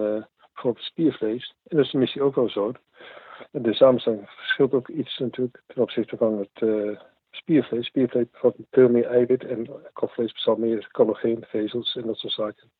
bijvoorbeeld 0.53 0.85
spiervlees. 0.85 1.55
En 1.67 1.77
dat 1.77 1.85
is 1.85 1.91
missie 1.91 2.21
ook 2.21 2.35
wel 2.35 2.49
zo. 2.49 2.71
De 3.51 3.73
samenstelling 3.73 4.29
verschilt 4.29 4.73
ook 4.73 4.87
iets 4.87 5.17
natuurlijk 5.17 5.63
ten 5.67 5.81
opzichte 5.81 6.17
van 6.17 6.37
het 6.37 6.95
spiervlees. 7.31 7.85
Spiervlees 7.85 8.29
bevat 8.31 8.55
veel 8.71 8.89
meer 8.89 9.05
eiwit 9.05 9.43
en 9.43 9.67
kopvlees 9.93 10.41
zal 10.41 10.55
meer 10.55 10.89
collageen, 10.91 11.45
vezels 11.47 11.95
en 11.95 12.05
dat 12.05 12.17
soort 12.17 12.33
zaken 12.33 12.71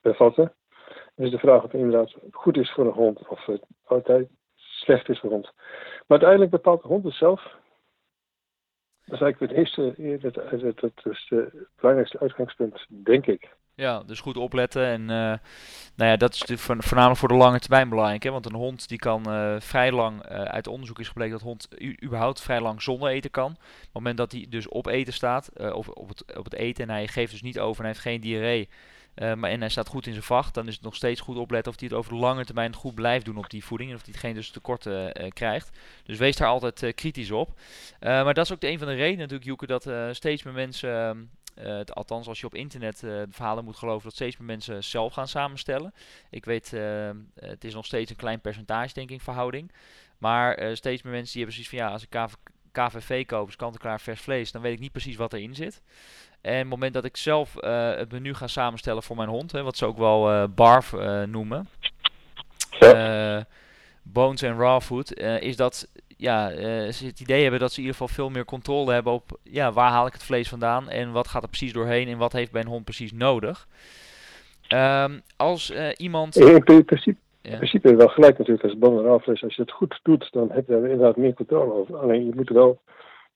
bevatten. 0.00 0.54
Dus 1.14 1.30
de 1.30 1.38
vraag 1.38 1.56
of 1.56 1.72
het 1.72 1.80
inderdaad 1.80 2.14
goed 2.30 2.56
is 2.56 2.72
voor 2.72 2.86
een 2.86 2.92
hond 2.92 3.28
of 3.28 3.46
het 3.46 3.62
altijd 3.84 4.28
slecht 4.84 5.08
is 5.08 5.20
voor 5.20 5.30
hond. 5.30 5.52
Maar 6.06 6.18
uiteindelijk 6.18 6.50
bepaalt 6.50 6.82
de 6.82 6.88
hond 6.88 7.04
het 7.04 7.14
zelf. 7.14 7.42
Dat 9.04 9.14
is 9.14 9.20
eigenlijk 9.20 9.52
het 9.52 9.60
eerste, 9.60 9.94
het, 10.20 10.80
het, 10.80 11.02
het, 11.02 11.52
belangrijkste 11.76 12.20
uitgangspunt, 12.20 12.86
denk 12.88 13.26
ik. 13.26 13.48
Ja, 13.76 14.02
dus 14.02 14.20
goed 14.20 14.36
opletten. 14.36 14.84
En 14.84 15.00
uh, 15.00 15.06
nou 15.96 16.10
ja, 16.10 16.16
dat 16.16 16.32
is 16.32 16.60
voornamelijk 16.60 17.18
voor 17.18 17.28
de 17.28 17.34
lange 17.34 17.58
termijn 17.58 17.88
belangrijk. 17.88 18.22
Hè? 18.22 18.30
Want 18.30 18.46
een 18.46 18.54
hond 18.54 18.88
die 18.88 18.98
kan 18.98 19.22
uh, 19.28 19.60
vrij 19.60 19.92
lang, 19.92 20.30
uh, 20.30 20.42
uit 20.42 20.66
onderzoek 20.66 20.98
is 20.98 21.08
gebleken 21.08 21.32
dat 21.32 21.42
hond 21.42 21.68
überhaupt 22.04 22.42
vrij 22.42 22.60
lang 22.60 22.82
zonder 22.82 23.08
eten 23.08 23.30
kan. 23.30 23.50
Op 23.50 23.80
het 23.82 23.92
moment 23.92 24.16
dat 24.16 24.32
hij 24.32 24.46
dus 24.48 24.68
op 24.68 24.86
eten 24.86 25.12
staat, 25.12 25.72
of 25.72 25.88
op 25.88 26.08
het, 26.08 26.36
op 26.36 26.44
het 26.44 26.54
eten 26.54 26.84
en 26.84 26.90
hij 26.90 27.06
geeft 27.06 27.32
dus 27.32 27.42
niet 27.42 27.60
over 27.60 27.76
en 27.76 27.84
hij 27.84 27.90
heeft 27.90 28.06
geen 28.06 28.20
diarree. 28.20 28.68
Maar 29.14 29.50
en 29.50 29.60
hij 29.60 29.68
staat 29.68 29.88
goed 29.88 30.06
in 30.06 30.12
zijn 30.12 30.24
vacht, 30.24 30.54
dan 30.54 30.68
is 30.68 30.74
het 30.74 30.82
nog 30.82 30.94
steeds 30.94 31.20
goed 31.20 31.36
opletten 31.36 31.72
of 31.72 31.78
hij 31.78 31.88
het 31.88 31.96
over 31.96 32.12
de 32.12 32.18
lange 32.18 32.44
termijn 32.44 32.74
goed 32.74 32.94
blijft 32.94 33.24
doen 33.24 33.36
op 33.36 33.50
die 33.50 33.64
voeding. 33.64 33.90
En 33.90 33.96
of 33.96 34.04
hij 34.04 34.14
geen 34.14 34.34
dus 34.34 34.50
tekorten 34.50 35.12
krijgt. 35.32 35.70
Dus 36.04 36.18
wees 36.18 36.36
daar 36.36 36.48
altijd 36.48 36.94
kritisch 36.94 37.30
op. 37.30 37.58
maar 38.00 38.34
dat 38.34 38.44
is 38.44 38.52
ook 38.52 38.60
de 38.60 38.68
een 38.68 38.78
van 38.78 38.88
de 38.88 38.94
redenen 38.94 39.18
natuurlijk, 39.18 39.44
Joeke, 39.44 39.66
dat 39.66 40.16
steeds 40.16 40.42
meer 40.42 40.54
mensen 40.54 40.90
ehm, 40.90 41.18
uh, 41.58 41.80
althans, 41.84 42.28
als 42.28 42.40
je 42.40 42.46
op 42.46 42.54
internet 42.54 43.02
uh, 43.02 43.10
de 43.10 43.26
verhalen 43.30 43.64
moet 43.64 43.76
geloven, 43.76 44.04
dat 44.04 44.14
steeds 44.14 44.36
meer 44.36 44.46
mensen 44.46 44.84
zelf 44.84 45.12
gaan 45.12 45.28
samenstellen. 45.28 45.94
Ik 46.30 46.44
weet, 46.44 46.72
uh, 46.72 47.10
het 47.34 47.64
is 47.64 47.74
nog 47.74 47.86
steeds 47.86 48.10
een 48.10 48.16
klein 48.16 48.40
percentage, 48.40 48.94
denk 48.94 49.10
ik, 49.10 49.20
verhouding. 49.20 49.72
Maar 50.18 50.76
steeds 50.76 51.02
meer 51.02 51.12
mensen 51.12 51.32
die 51.32 51.42
hebben 51.42 51.52
zoiets 51.52 51.68
van, 51.68 51.78
ja, 51.78 51.88
als 51.88 52.02
ik 52.02 52.10
KV 52.10 52.34
KVV 52.72 53.26
koop, 53.26 53.46
dus 53.46 53.56
kant-en-klaar 53.56 54.00
vers 54.00 54.20
vlees, 54.20 54.52
dan 54.52 54.62
weet 54.62 54.72
ik 54.72 54.80
niet 54.80 54.92
precies 54.92 55.16
wat 55.16 55.32
erin 55.32 55.54
zit. 55.54 55.82
En 56.44 56.54
op 56.54 56.60
het 56.60 56.68
moment 56.68 56.94
dat 56.94 57.04
ik 57.04 57.16
zelf 57.16 57.54
het 57.96 58.12
menu 58.12 58.34
ga 58.34 58.46
samenstellen 58.46 59.02
voor 59.02 59.16
mijn 59.16 59.28
hond, 59.28 59.52
hè, 59.52 59.62
wat 59.62 59.76
ze 59.76 59.86
ook 59.86 59.98
wel 59.98 60.48
barf 60.48 60.94
noemen, 61.26 61.68
bones 64.02 64.42
en 64.42 64.58
raw 64.58 64.80
food, 64.80 65.12
is 65.40 65.56
dat 65.56 65.88
ja, 66.16 66.50
ze 66.92 67.06
het 67.06 67.20
idee 67.20 67.42
hebben 67.42 67.60
dat 67.60 67.72
ze 67.72 67.80
in 67.80 67.86
ieder 67.86 67.98
geval 67.98 68.14
veel 68.14 68.30
meer 68.30 68.44
controle 68.44 68.92
hebben 68.92 69.12
op 69.12 69.38
ja, 69.42 69.72
waar 69.72 69.90
haal 69.90 70.06
ik 70.06 70.12
het 70.12 70.24
vlees 70.24 70.48
vandaan 70.48 70.88
en 70.88 71.12
wat 71.12 71.28
gaat 71.28 71.42
er 71.42 71.48
precies 71.48 71.72
doorheen 71.72 72.08
en 72.08 72.18
wat 72.18 72.32
heeft 72.32 72.52
bij 72.52 72.60
een 72.60 72.68
hond 72.68 72.84
precies 72.84 73.12
nodig. 73.12 73.68
Um, 74.68 75.22
als 75.36 75.72
iemand. 75.96 76.36
In, 76.36 76.64
principe, 76.84 77.18
in 77.42 77.56
principe 77.56 77.96
wel 77.96 78.08
gelijk 78.08 78.38
natuurlijk 78.38 78.64
als 78.64 78.78
bon 78.78 79.06
en 79.06 79.20
vlees. 79.20 79.42
Als 79.42 79.54
je 79.54 79.62
het 79.62 79.72
goed 79.72 80.00
doet, 80.02 80.28
dan 80.32 80.50
heb 80.50 80.66
je 80.66 80.74
er 80.74 80.82
inderdaad 80.82 81.16
meer 81.16 81.34
controle 81.34 81.72
over. 81.72 81.96
Alleen 81.96 82.26
je 82.26 82.32
moet 82.34 82.48
wel 82.48 82.80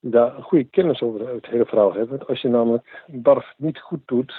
daar 0.00 0.36
een 0.36 0.42
goede 0.42 0.64
kennis 0.64 1.02
over 1.02 1.28
het 1.28 1.46
hele 1.46 1.66
verhaal 1.66 1.94
hebben. 1.94 2.26
Als 2.26 2.40
je 2.40 2.48
namelijk 2.48 3.04
barf 3.06 3.54
niet 3.56 3.78
goed 3.78 4.00
doet, 4.04 4.34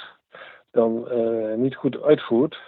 dan 0.72 1.08
uh, 1.12 1.56
niet 1.56 1.76
goed 1.76 2.02
uitvoert, 2.02 2.60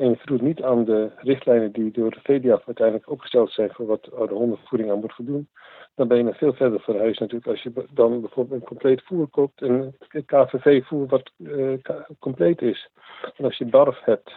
en 0.00 0.08
je 0.08 0.16
voldoet 0.16 0.46
niet 0.46 0.62
aan 0.62 0.84
de 0.84 1.10
richtlijnen 1.16 1.72
die 1.72 1.90
door 1.90 2.10
de 2.10 2.20
VDAF 2.22 2.66
uiteindelijk 2.66 3.10
opgesteld 3.10 3.50
zijn 3.50 3.70
voor 3.72 3.86
wat 3.86 4.04
de 4.04 4.34
hondenvoeding 4.34 4.90
aan 4.90 5.00
moet 5.00 5.14
voldoen, 5.14 5.48
dan 5.94 6.08
ben 6.08 6.16
je 6.16 6.22
nog 6.22 6.36
veel 6.36 6.52
verder 6.52 6.80
voor 6.80 6.98
huis 6.98 7.18
natuurlijk. 7.18 7.50
Als 7.50 7.62
je 7.62 7.86
dan 7.90 8.20
bijvoorbeeld 8.20 8.60
een 8.60 8.66
compleet 8.66 9.02
voer 9.02 9.28
koopt, 9.28 9.62
een 9.62 9.94
KVV-voer 10.26 11.06
wat 11.06 11.30
uh, 11.36 11.78
compleet 12.18 12.62
is. 12.62 12.90
En 13.36 13.44
als 13.44 13.58
je 13.58 13.64
barf 13.64 14.00
hebt, 14.04 14.32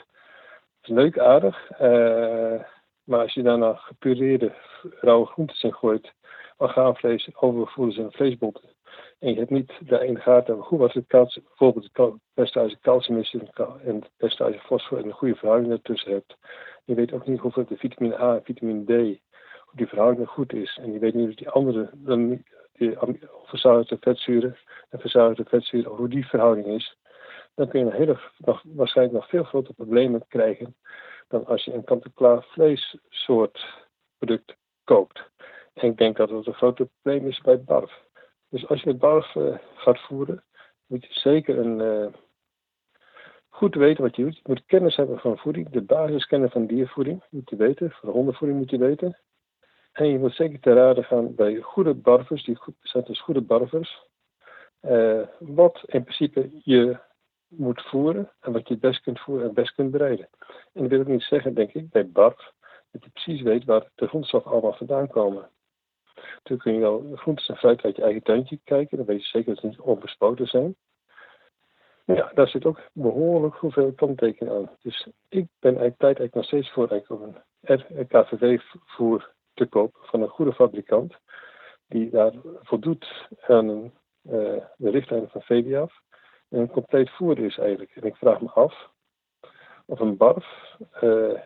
is 0.81 0.89
leuk, 0.89 1.19
aardig. 1.19 1.69
Uh, 1.71 2.61
maar 3.03 3.19
als 3.19 3.33
je 3.33 3.41
daarna 3.41 3.73
gepureerde 3.73 4.53
rauwe 4.99 5.25
groenten 5.25 5.61
in 5.61 5.73
gooit, 5.73 6.13
orgaanvlees, 6.63 7.29
overvoeders 7.35 7.97
en 7.97 8.11
vleesbotten, 8.11 8.69
en 9.19 9.29
je 9.29 9.39
hebt 9.39 9.49
niet 9.49 9.71
de 9.79 10.05
in 10.05 10.13
de 10.13 10.19
gaten 10.19 10.55
hoe 10.55 10.79
wat 10.79 10.93
het 10.93 11.07
calcium, 11.07 11.45
bijvoorbeeld 11.47 11.89
het 11.93 12.13
percentage 12.33 12.79
calcium 12.79 13.19
is 13.19 13.33
en 13.33 13.95
het 13.95 14.09
percentage 14.17 14.59
fosfor 14.59 14.97
en 14.97 15.05
een 15.05 15.11
goede 15.11 15.35
verhouding 15.35 15.71
ertussen 15.71 16.11
hebt. 16.11 16.37
Je 16.85 16.95
weet 16.95 17.13
ook 17.13 17.27
niet 17.27 17.39
hoeveel 17.39 17.65
de 17.65 17.77
vitamine 17.77 18.19
A 18.19 18.35
en 18.35 18.43
vitamine 18.43 18.83
D, 18.83 18.89
hoe 19.59 19.75
die 19.75 19.87
verhouding 19.87 20.27
goed 20.27 20.53
is. 20.53 20.79
En 20.81 20.93
je 20.93 20.99
weet 20.99 21.13
niet 21.13 21.29
of 21.29 21.35
die 21.35 21.49
andere, 21.49 21.89
dan 21.93 22.43
die 22.73 22.97
verzadigde 23.43 23.97
vetzuren 23.99 24.57
en 24.89 24.99
verzadigde 24.99 25.43
vetzuren, 25.43 25.91
hoe 25.91 26.09
die 26.09 26.27
verhouding 26.27 26.67
is. 26.67 26.97
Dan 27.55 27.67
kun 27.67 27.79
je 27.79 27.85
een 27.85 27.91
hele, 27.91 28.19
nog, 28.37 28.63
waarschijnlijk 28.65 29.17
nog 29.17 29.29
veel 29.29 29.43
grotere 29.43 29.73
problemen 29.73 30.25
krijgen 30.27 30.75
dan 31.27 31.45
als 31.45 31.63
je 31.65 31.73
een 31.73 31.83
kant-en-klaar 31.83 32.43
vleessoort 32.43 33.65
product 34.17 34.55
koopt. 34.83 35.31
En 35.73 35.89
ik 35.89 35.97
denk 35.97 36.17
dat 36.17 36.29
dat 36.29 36.47
een 36.47 36.53
groot 36.53 36.75
probleem 36.75 37.27
is 37.27 37.41
bij 37.41 37.63
barf. 37.63 38.03
Dus 38.49 38.67
als 38.67 38.81
je 38.81 38.89
het 38.89 38.99
barf 38.99 39.35
uh, 39.35 39.57
gaat 39.75 39.99
voeren, 39.99 40.43
moet 40.85 41.05
je 41.05 41.19
zeker 41.19 41.57
een, 41.57 41.79
uh, 41.79 42.13
goed 43.53 43.75
weten 43.75 44.03
wat 44.03 44.15
je 44.15 44.23
doet. 44.23 44.35
Je 44.35 44.41
moet 44.43 44.65
kennis 44.65 44.95
hebben 44.95 45.19
van 45.19 45.37
voeding, 45.37 45.69
de 45.69 45.81
basiskennis 45.81 46.51
van 46.51 46.65
diervoeding 46.65 47.23
moet 47.29 47.49
je 47.49 47.55
weten, 47.55 47.91
van 47.91 48.09
hondenvoeding 48.09 48.59
moet 48.59 48.69
je 48.69 48.77
weten. 48.77 49.17
En 49.91 50.07
je 50.07 50.19
moet 50.19 50.35
zeker 50.35 50.59
te 50.59 50.73
raden 50.73 51.03
gaan 51.03 51.35
bij 51.35 51.59
goede 51.61 51.93
barvers, 51.93 52.43
die 52.43 52.55
goed, 52.55 52.75
zijn 52.81 53.03
dus 53.03 53.21
goede 53.21 53.41
barvers, 53.41 54.07
uh, 54.81 55.21
wat 55.39 55.83
in 55.85 56.03
principe 56.03 56.49
je 56.63 56.97
moet 57.47 57.81
voeren 57.81 58.31
en 58.39 58.51
wat 58.51 58.67
je 58.67 58.73
het 58.73 58.83
best 58.83 59.01
kunt 59.01 59.19
voeren 59.19 59.47
en 59.47 59.53
best 59.53 59.73
kunt 59.73 59.91
bereiden. 59.91 60.29
En 60.73 60.81
dat 60.81 60.89
wil 60.89 61.01
ik 61.01 61.07
niet 61.07 61.21
zeggen, 61.21 61.53
denk 61.53 61.73
ik, 61.73 61.89
bij 61.89 62.09
barf, 62.09 62.51
dat 62.91 63.03
je 63.03 63.09
precies 63.09 63.41
weet 63.41 63.65
waar 63.65 63.89
de 63.95 64.07
grondstoffen 64.07 64.51
allemaal 64.51 64.73
vandaan 64.73 65.07
komen. 65.07 65.49
Toen 66.43 66.57
kun 66.57 66.73
je 66.73 66.79
wel 66.79 67.11
groentes 67.15 67.47
en 67.47 67.55
fruit 67.55 67.83
uit 67.83 67.95
je 67.95 68.01
eigen 68.01 68.23
tuintje 68.23 68.59
kijken. 68.63 68.97
Dan 68.97 69.05
weet 69.05 69.21
je 69.21 69.27
zeker 69.27 69.53
dat 69.53 69.59
ze 69.59 69.67
niet 69.67 69.79
onbespoten 69.79 70.47
zijn. 70.47 70.75
Ja, 72.05 72.31
daar 72.33 72.47
zit 72.47 72.65
ook 72.65 72.79
behoorlijk 72.93 73.55
hoeveel 73.55 73.93
kanttekeningen 73.93 74.59
aan. 74.59 74.77
Dus 74.81 75.07
ik 75.29 75.47
ben 75.59 75.77
eigenlijk 75.77 75.97
tijd 75.97 76.19
eigenlijk 76.19 76.33
nog 76.33 76.45
steeds 76.45 76.71
voor 76.71 77.01
om 77.07 77.35
een 77.61 78.07
KVV-voer 78.07 79.31
te 79.53 79.65
kopen 79.65 79.99
van 80.03 80.21
een 80.21 80.29
goede 80.29 80.53
fabrikant. 80.53 81.15
Die 81.87 82.09
daar 82.09 82.33
voldoet 82.61 83.27
aan 83.47 83.69
uh, 83.69 83.91
de 84.77 84.89
richtlijnen 84.89 85.29
van 85.29 85.41
VDAF. 85.41 86.01
En 86.49 86.59
een 86.59 86.71
compleet 86.71 87.09
voer 87.09 87.39
is 87.39 87.57
eigenlijk. 87.57 87.95
En 87.95 88.03
ik 88.03 88.15
vraag 88.15 88.41
me 88.41 88.49
af 88.49 88.91
of 89.85 89.99
een 89.99 90.17
barf 90.17 90.75
uh, 91.03 91.39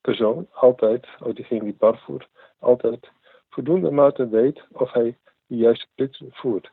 persoon 0.00 0.48
altijd, 0.52 1.06
of 1.20 1.32
diegene 1.32 1.64
die 1.64 1.76
barf 1.78 2.02
voert, 2.04 2.28
altijd 2.58 3.10
voldoende 3.56 3.90
mate 3.90 4.28
weet 4.28 4.66
of 4.72 4.92
hij 4.92 5.18
de 5.46 5.56
juiste 5.56 5.86
producten 5.94 6.28
voert. 6.32 6.70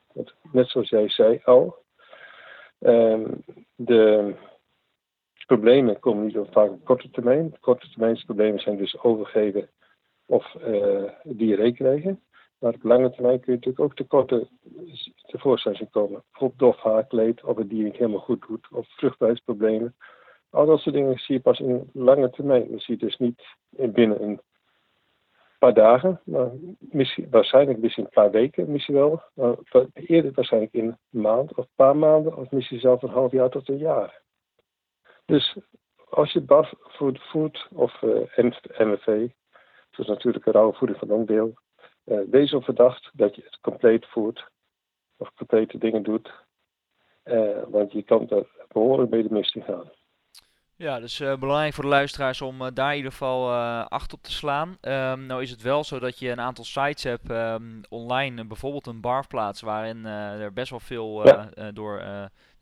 Net 0.51 0.67
zoals 0.69 0.89
jij 0.89 1.09
zei 1.09 1.41
al, 1.43 1.75
um, 2.79 3.43
de 3.75 4.33
problemen 5.45 5.99
komen 5.99 6.25
niet 6.25 6.37
vaak 6.51 6.69
op 6.69 6.85
korte 6.85 7.09
termijn. 7.09 7.59
Korte 7.59 7.89
termijnsproblemen 7.89 8.59
zijn 8.59 8.77
dus 8.77 8.99
overgeven 8.99 9.69
of 10.25 10.55
uh, 10.67 11.09
diarree 11.23 11.73
krijgen. 11.73 12.21
Maar 12.59 12.73
op 12.73 12.83
lange 12.83 13.11
termijn 13.11 13.39
kun 13.39 13.51
je 13.53 13.57
natuurlijk 13.57 13.83
ook 13.83 13.95
tekorten 13.95 14.47
tevoorschijn 15.25 15.75
zien 15.75 15.89
komen. 15.89 16.23
Bijvoorbeeld 16.31 16.59
dof 16.59 16.77
haarkleed, 16.77 17.43
of 17.43 17.57
het 17.57 17.69
dier 17.69 17.83
niet 17.83 17.97
helemaal 17.97 18.19
goed 18.19 18.47
doet, 18.47 18.67
of 18.71 18.87
vruchtbaarheidsproblemen. 18.87 19.95
Al 20.49 20.65
dat 20.65 20.79
soort 20.79 20.95
dingen 20.95 21.19
zie 21.19 21.35
je 21.35 21.41
pas 21.41 21.59
in 21.59 21.89
lange 21.93 22.29
termijn. 22.29 22.81
Je 22.85 22.97
dus 22.97 23.17
niet 23.17 23.43
binnen 23.69 24.23
een 24.23 24.41
paar 25.63 25.73
dagen, 25.73 26.19
maar 26.23 26.51
misschien, 26.79 27.27
waarschijnlijk 27.29 27.79
misschien 27.79 28.03
een 28.03 28.09
paar 28.09 28.31
weken, 28.31 28.71
misschien 28.71 28.95
wel. 28.95 29.21
Maar 29.33 29.55
eerder 29.93 30.31
waarschijnlijk 30.33 30.73
in 30.73 30.85
een 30.85 31.21
maand 31.21 31.51
of 31.51 31.57
een 31.57 31.75
paar 31.75 31.97
maanden, 31.97 32.37
of 32.37 32.51
misschien 32.51 32.79
zelfs 32.79 33.03
een 33.03 33.09
half 33.09 33.31
jaar 33.31 33.49
tot 33.49 33.69
een 33.69 33.77
jaar. 33.77 34.21
Dus 35.25 35.57
als 36.09 36.31
je 36.31 36.41
BAF 36.41 36.73
voert 37.31 37.67
of 37.73 38.01
uh, 38.01 38.37
eh, 38.37 38.51
MFV, 38.77 39.27
dat 39.91 39.99
is 39.99 40.07
natuurlijk 40.07 40.45
een 40.45 40.53
rauwe 40.53 40.73
voeding 40.73 40.99
van 40.99 41.09
onderdeel, 41.11 41.53
uh, 42.05 42.19
wees 42.29 42.53
op 42.53 42.63
verdacht 42.63 43.09
dat 43.13 43.35
je 43.35 43.41
het 43.41 43.59
compleet 43.61 44.05
voert 44.05 44.49
of 45.17 45.33
complete 45.33 45.77
dingen 45.77 46.03
doet, 46.03 46.33
uh, 47.25 47.63
want 47.67 47.91
je 47.91 48.03
kan 48.03 48.29
er 48.29 48.47
behoorlijk 48.67 49.11
mee 49.11 49.23
de 49.23 49.33
mist 49.33 49.57
gaan. 49.59 49.91
Ja, 50.83 50.99
dus 50.99 51.19
uh, 51.19 51.35
belangrijk 51.35 51.73
voor 51.73 51.83
de 51.83 51.89
luisteraars 51.89 52.41
om 52.41 52.61
uh, 52.61 52.67
daar 52.73 52.91
in 52.91 52.95
ieder 52.95 53.11
geval 53.11 53.51
uh, 53.51 53.85
acht 53.85 54.13
op 54.13 54.23
te 54.23 54.31
slaan. 54.31 54.77
Um, 54.81 55.25
nou 55.25 55.41
is 55.41 55.49
het 55.49 55.61
wel 55.61 55.83
zo 55.83 55.99
dat 55.99 56.19
je 56.19 56.29
een 56.29 56.39
aantal 56.39 56.63
sites 56.63 57.03
hebt 57.03 57.29
um, 57.29 57.81
online, 57.89 58.45
bijvoorbeeld 58.45 58.87
een 58.87 59.01
barfplaats, 59.01 59.61
waarin 59.61 60.05
er 60.05 60.53
best 60.53 60.69
wel 60.69 60.79
veel 60.79 61.27
ja. 61.27 61.71
door 61.71 62.03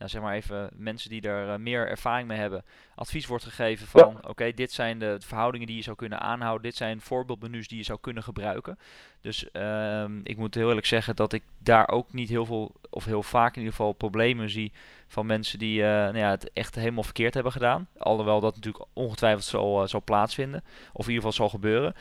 zeg 0.10 0.22
maar 0.22 0.34
even 0.34 0.70
mensen 0.76 1.10
die 1.10 1.22
er 1.22 1.62
meer 1.62 1.88
ervaring 1.88 2.28
mee 2.28 2.38
hebben, 2.38 2.64
advies 2.96 3.26
wordt 3.26 3.44
gegeven 3.44 3.88
van 3.88 4.28
oké, 4.28 4.52
dit 4.54 4.72
zijn 4.72 5.00
de 5.00 5.18
verhoudingen 5.20 5.68
die 5.68 5.76
je 5.76 5.84
zou 5.84 5.96
kunnen 5.96 6.20
aanhouden, 6.20 6.64
dit 6.64 6.76
zijn 6.76 7.02
voorbeeldmenu's 7.02 7.68
die 7.68 7.78
je 7.78 7.84
zou 7.84 8.00
kunnen 8.02 8.24
gebruiken. 8.24 8.78
Dus 9.22 9.52
ehm, 9.52 10.20
ik 10.24 10.38
moet 10.38 10.56
heel 10.56 10.68
eerlijk 10.68 10.86
zeggen 10.86 11.16
dat 11.16 11.34
ik 11.34 11.44
daar 11.58 11.90
ook 11.90 12.14
niet 12.14 12.30
heel 12.30 12.46
veel, 12.46 12.72
of 12.90 13.06
heel 13.06 13.24
vaak 13.24 13.56
in 13.56 13.62
ieder 13.62 13.76
geval, 13.76 13.92
problemen 13.92 14.50
zie 14.50 14.72
van 15.08 15.26
mensen 15.26 15.60
die 15.60 15.82
nou 15.82 16.18
ja, 16.18 16.30
het 16.30 16.52
echt 16.54 16.76
helemaal 16.76 17.04
verkeerd 17.04 17.34
hebben 17.34 17.52
gedaan. 17.52 17.88
Alhoewel 17.98 18.40
dat 18.40 18.56
natuurlijk 18.56 18.86
ongetwijfeld 18.94 19.44
zal, 19.44 19.88
zal 19.88 20.02
plaatsvinden, 20.04 20.64
of 20.94 21.08
in 21.08 21.14
ieder 21.14 21.30
geval 21.30 21.32
zal 21.32 21.50
gebeuren. 21.50 21.96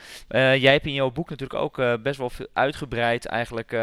jij 0.61 0.71
hebt 0.71 0.85
in 0.85 0.93
jouw 0.93 1.11
boek 1.11 1.29
natuurlijk 1.29 1.59
ook 1.59 2.01
best 2.03 2.17
wel 2.17 2.29
veel 2.29 2.47
uitgebreid 2.53 3.25
eigenlijk 3.25 3.75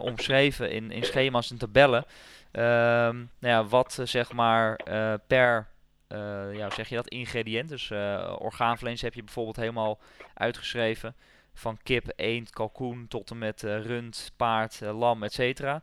omschreven 0.00 0.70
in, 0.70 0.90
in 0.90 1.04
schema's 1.04 1.50
en 1.50 1.58
tabellen. 1.58 2.04
Ehm, 2.52 3.16
nou 3.16 3.54
ja, 3.54 3.64
wat 3.64 3.98
eh, 3.98 4.06
zeg 4.06 4.32
maar 4.32 4.80
uh, 4.88 5.14
per 5.26 5.68
uh, 6.08 6.56
ja, 6.56 6.70
zeg 6.70 6.88
je 6.88 6.94
dat, 6.94 7.08
ingrediënt. 7.08 7.68
Dus 7.68 7.90
uh, 7.90 8.36
orgaanvlees 8.38 9.02
heb 9.02 9.14
je 9.14 9.22
bijvoorbeeld 9.22 9.56
helemaal 9.56 10.00
uitgeschreven. 10.34 11.16
Van 11.54 11.78
kip, 11.82 12.12
eend, 12.16 12.50
kalkoen 12.50 13.08
tot 13.08 13.30
en 13.30 13.38
met 13.38 13.62
rund, 13.62 14.32
paard, 14.36 14.80
lam, 14.80 15.22
etc. 15.22 15.78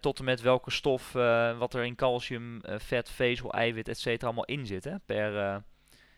tot 0.00 0.18
en 0.18 0.24
met 0.24 0.40
welke 0.40 0.70
stof, 0.70 1.12
wat 1.58 1.74
er 1.74 1.84
in 1.84 1.94
calcium, 1.94 2.60
vet, 2.62 3.10
vezel, 3.10 3.52
eiwit, 3.52 3.88
etc. 3.88 4.22
allemaal 4.22 4.44
in 4.44 4.66
zit. 4.66 4.84
Hè? 4.84 4.98
Per, 4.98 5.32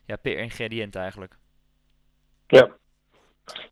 ja, 0.04 0.16
per 0.22 0.38
ingrediënt 0.38 0.96
eigenlijk. 0.96 1.36
Ja. 2.46 2.76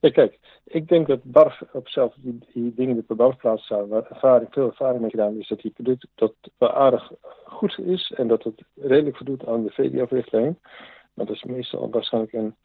Ja, 0.01 0.11
kijk, 0.11 0.39
ik 0.65 0.89
denk 0.89 1.07
dat 1.07 1.25
Barf 1.25 1.63
op 1.73 1.89
zelf 1.89 2.15
die, 2.17 2.75
dingen 2.75 2.93
die 2.93 3.03
op 3.03 3.09
de 3.09 3.15
barfplaats 3.15 3.65
staan, 3.65 3.89
waar 3.89 4.07
veel 4.51 4.67
ervaring 4.67 5.01
mee 5.01 5.11
gedaan 5.11 5.39
is, 5.39 5.49
dat 5.49 5.61
die 5.61 5.71
product 5.71 6.07
dat 6.15 6.35
wel 6.59 6.73
aardig 6.73 7.13
goed 7.45 7.79
is 7.79 8.13
en 8.17 8.29
dat 8.29 8.43
het 8.43 8.63
redelijk 8.75 9.17
voldoet 9.17 9.47
aan 9.47 9.65
de 9.65 9.71
VDF-richtlijn. 9.71 10.59
Maar 11.15 11.27
dat 11.27 11.35
is 11.35 11.45
meestal 11.45 11.91
waarschijnlijk 11.91 12.33
een, 12.33 12.57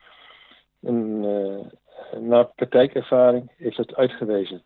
een 0.82 1.24
uh, 1.24 2.22
na 2.22 2.44
praktijkervaring 2.44 3.52
heeft 3.58 3.78
het 3.78 3.96
uitgewezen. 3.96 4.64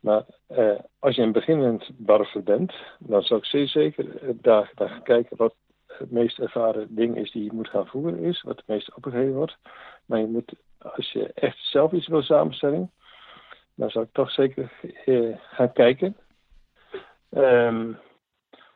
Maar 0.00 0.24
uh, 0.48 0.78
als 0.98 1.16
je 1.16 1.22
een 1.22 1.32
beginnend 1.32 1.90
barfer 1.96 2.42
bent, 2.42 2.74
dan 2.98 3.22
zou 3.22 3.40
ik 3.40 3.46
zeer 3.46 3.68
zeker 3.68 4.06
daar, 4.40 4.72
daar 4.74 4.88
gaan 4.88 5.02
kijken 5.02 5.36
wat 5.36 5.54
het 5.86 6.10
meest 6.10 6.38
ervaren 6.38 6.94
ding 6.94 7.16
is 7.16 7.32
die 7.32 7.44
je 7.44 7.52
moet 7.52 7.68
gaan 7.68 7.86
voeren 7.86 8.18
is, 8.18 8.42
wat 8.42 8.56
het 8.56 8.66
meest 8.66 8.94
opgegeven 8.94 9.34
wordt. 9.34 9.56
Maar 10.06 10.18
je 10.18 10.26
moet 10.26 10.52
als 10.78 11.12
je 11.12 11.32
echt 11.34 11.58
zelf 11.58 11.92
iets 11.92 12.06
wil 12.06 12.22
samenstellen, 12.22 12.92
dan 13.74 13.90
zou 13.90 14.04
ik 14.04 14.12
toch 14.12 14.30
zeker 14.30 14.72
eh, 15.04 15.36
gaan 15.38 15.72
kijken. 15.72 16.16
Um, 17.30 17.98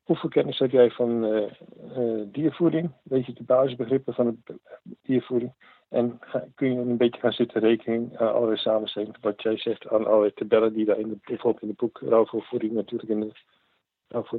hoeveel 0.03 0.29
kennis 0.29 0.59
heb 0.59 0.71
jij 0.71 0.91
van 0.91 1.25
uh, 1.25 1.51
uh, 1.97 2.23
diervoeding? 2.27 2.93
Weet 3.03 3.27
je 3.27 3.33
de 3.33 3.43
basisbegrippen 3.43 4.15
van 4.15 4.43
de 4.45 4.59
diervoeding? 5.03 5.53
En 5.89 6.21
kun 6.55 6.73
je 6.73 6.79
een 6.79 6.97
beetje 6.97 7.21
gaan 7.21 7.33
zitten 7.33 7.61
rekenen 7.61 8.13
aan 8.19 8.33
allerlei 8.35 8.59
samenstellingen. 8.59 9.17
Wat 9.21 9.43
jij 9.43 9.57
zegt 9.57 9.89
aan 9.89 10.07
allerlei 10.07 10.33
tabellen 10.33 10.73
die 10.73 10.85
daar 10.85 10.99
in 10.99 11.21
bijvoorbeeld 11.25 11.63
in 11.63 11.69
het 11.69 11.77
boek 11.77 12.01
Rauwvoervoeding 12.01 12.73
natuurlijk 12.73 13.11
in 13.11 13.21
de, 13.21 13.33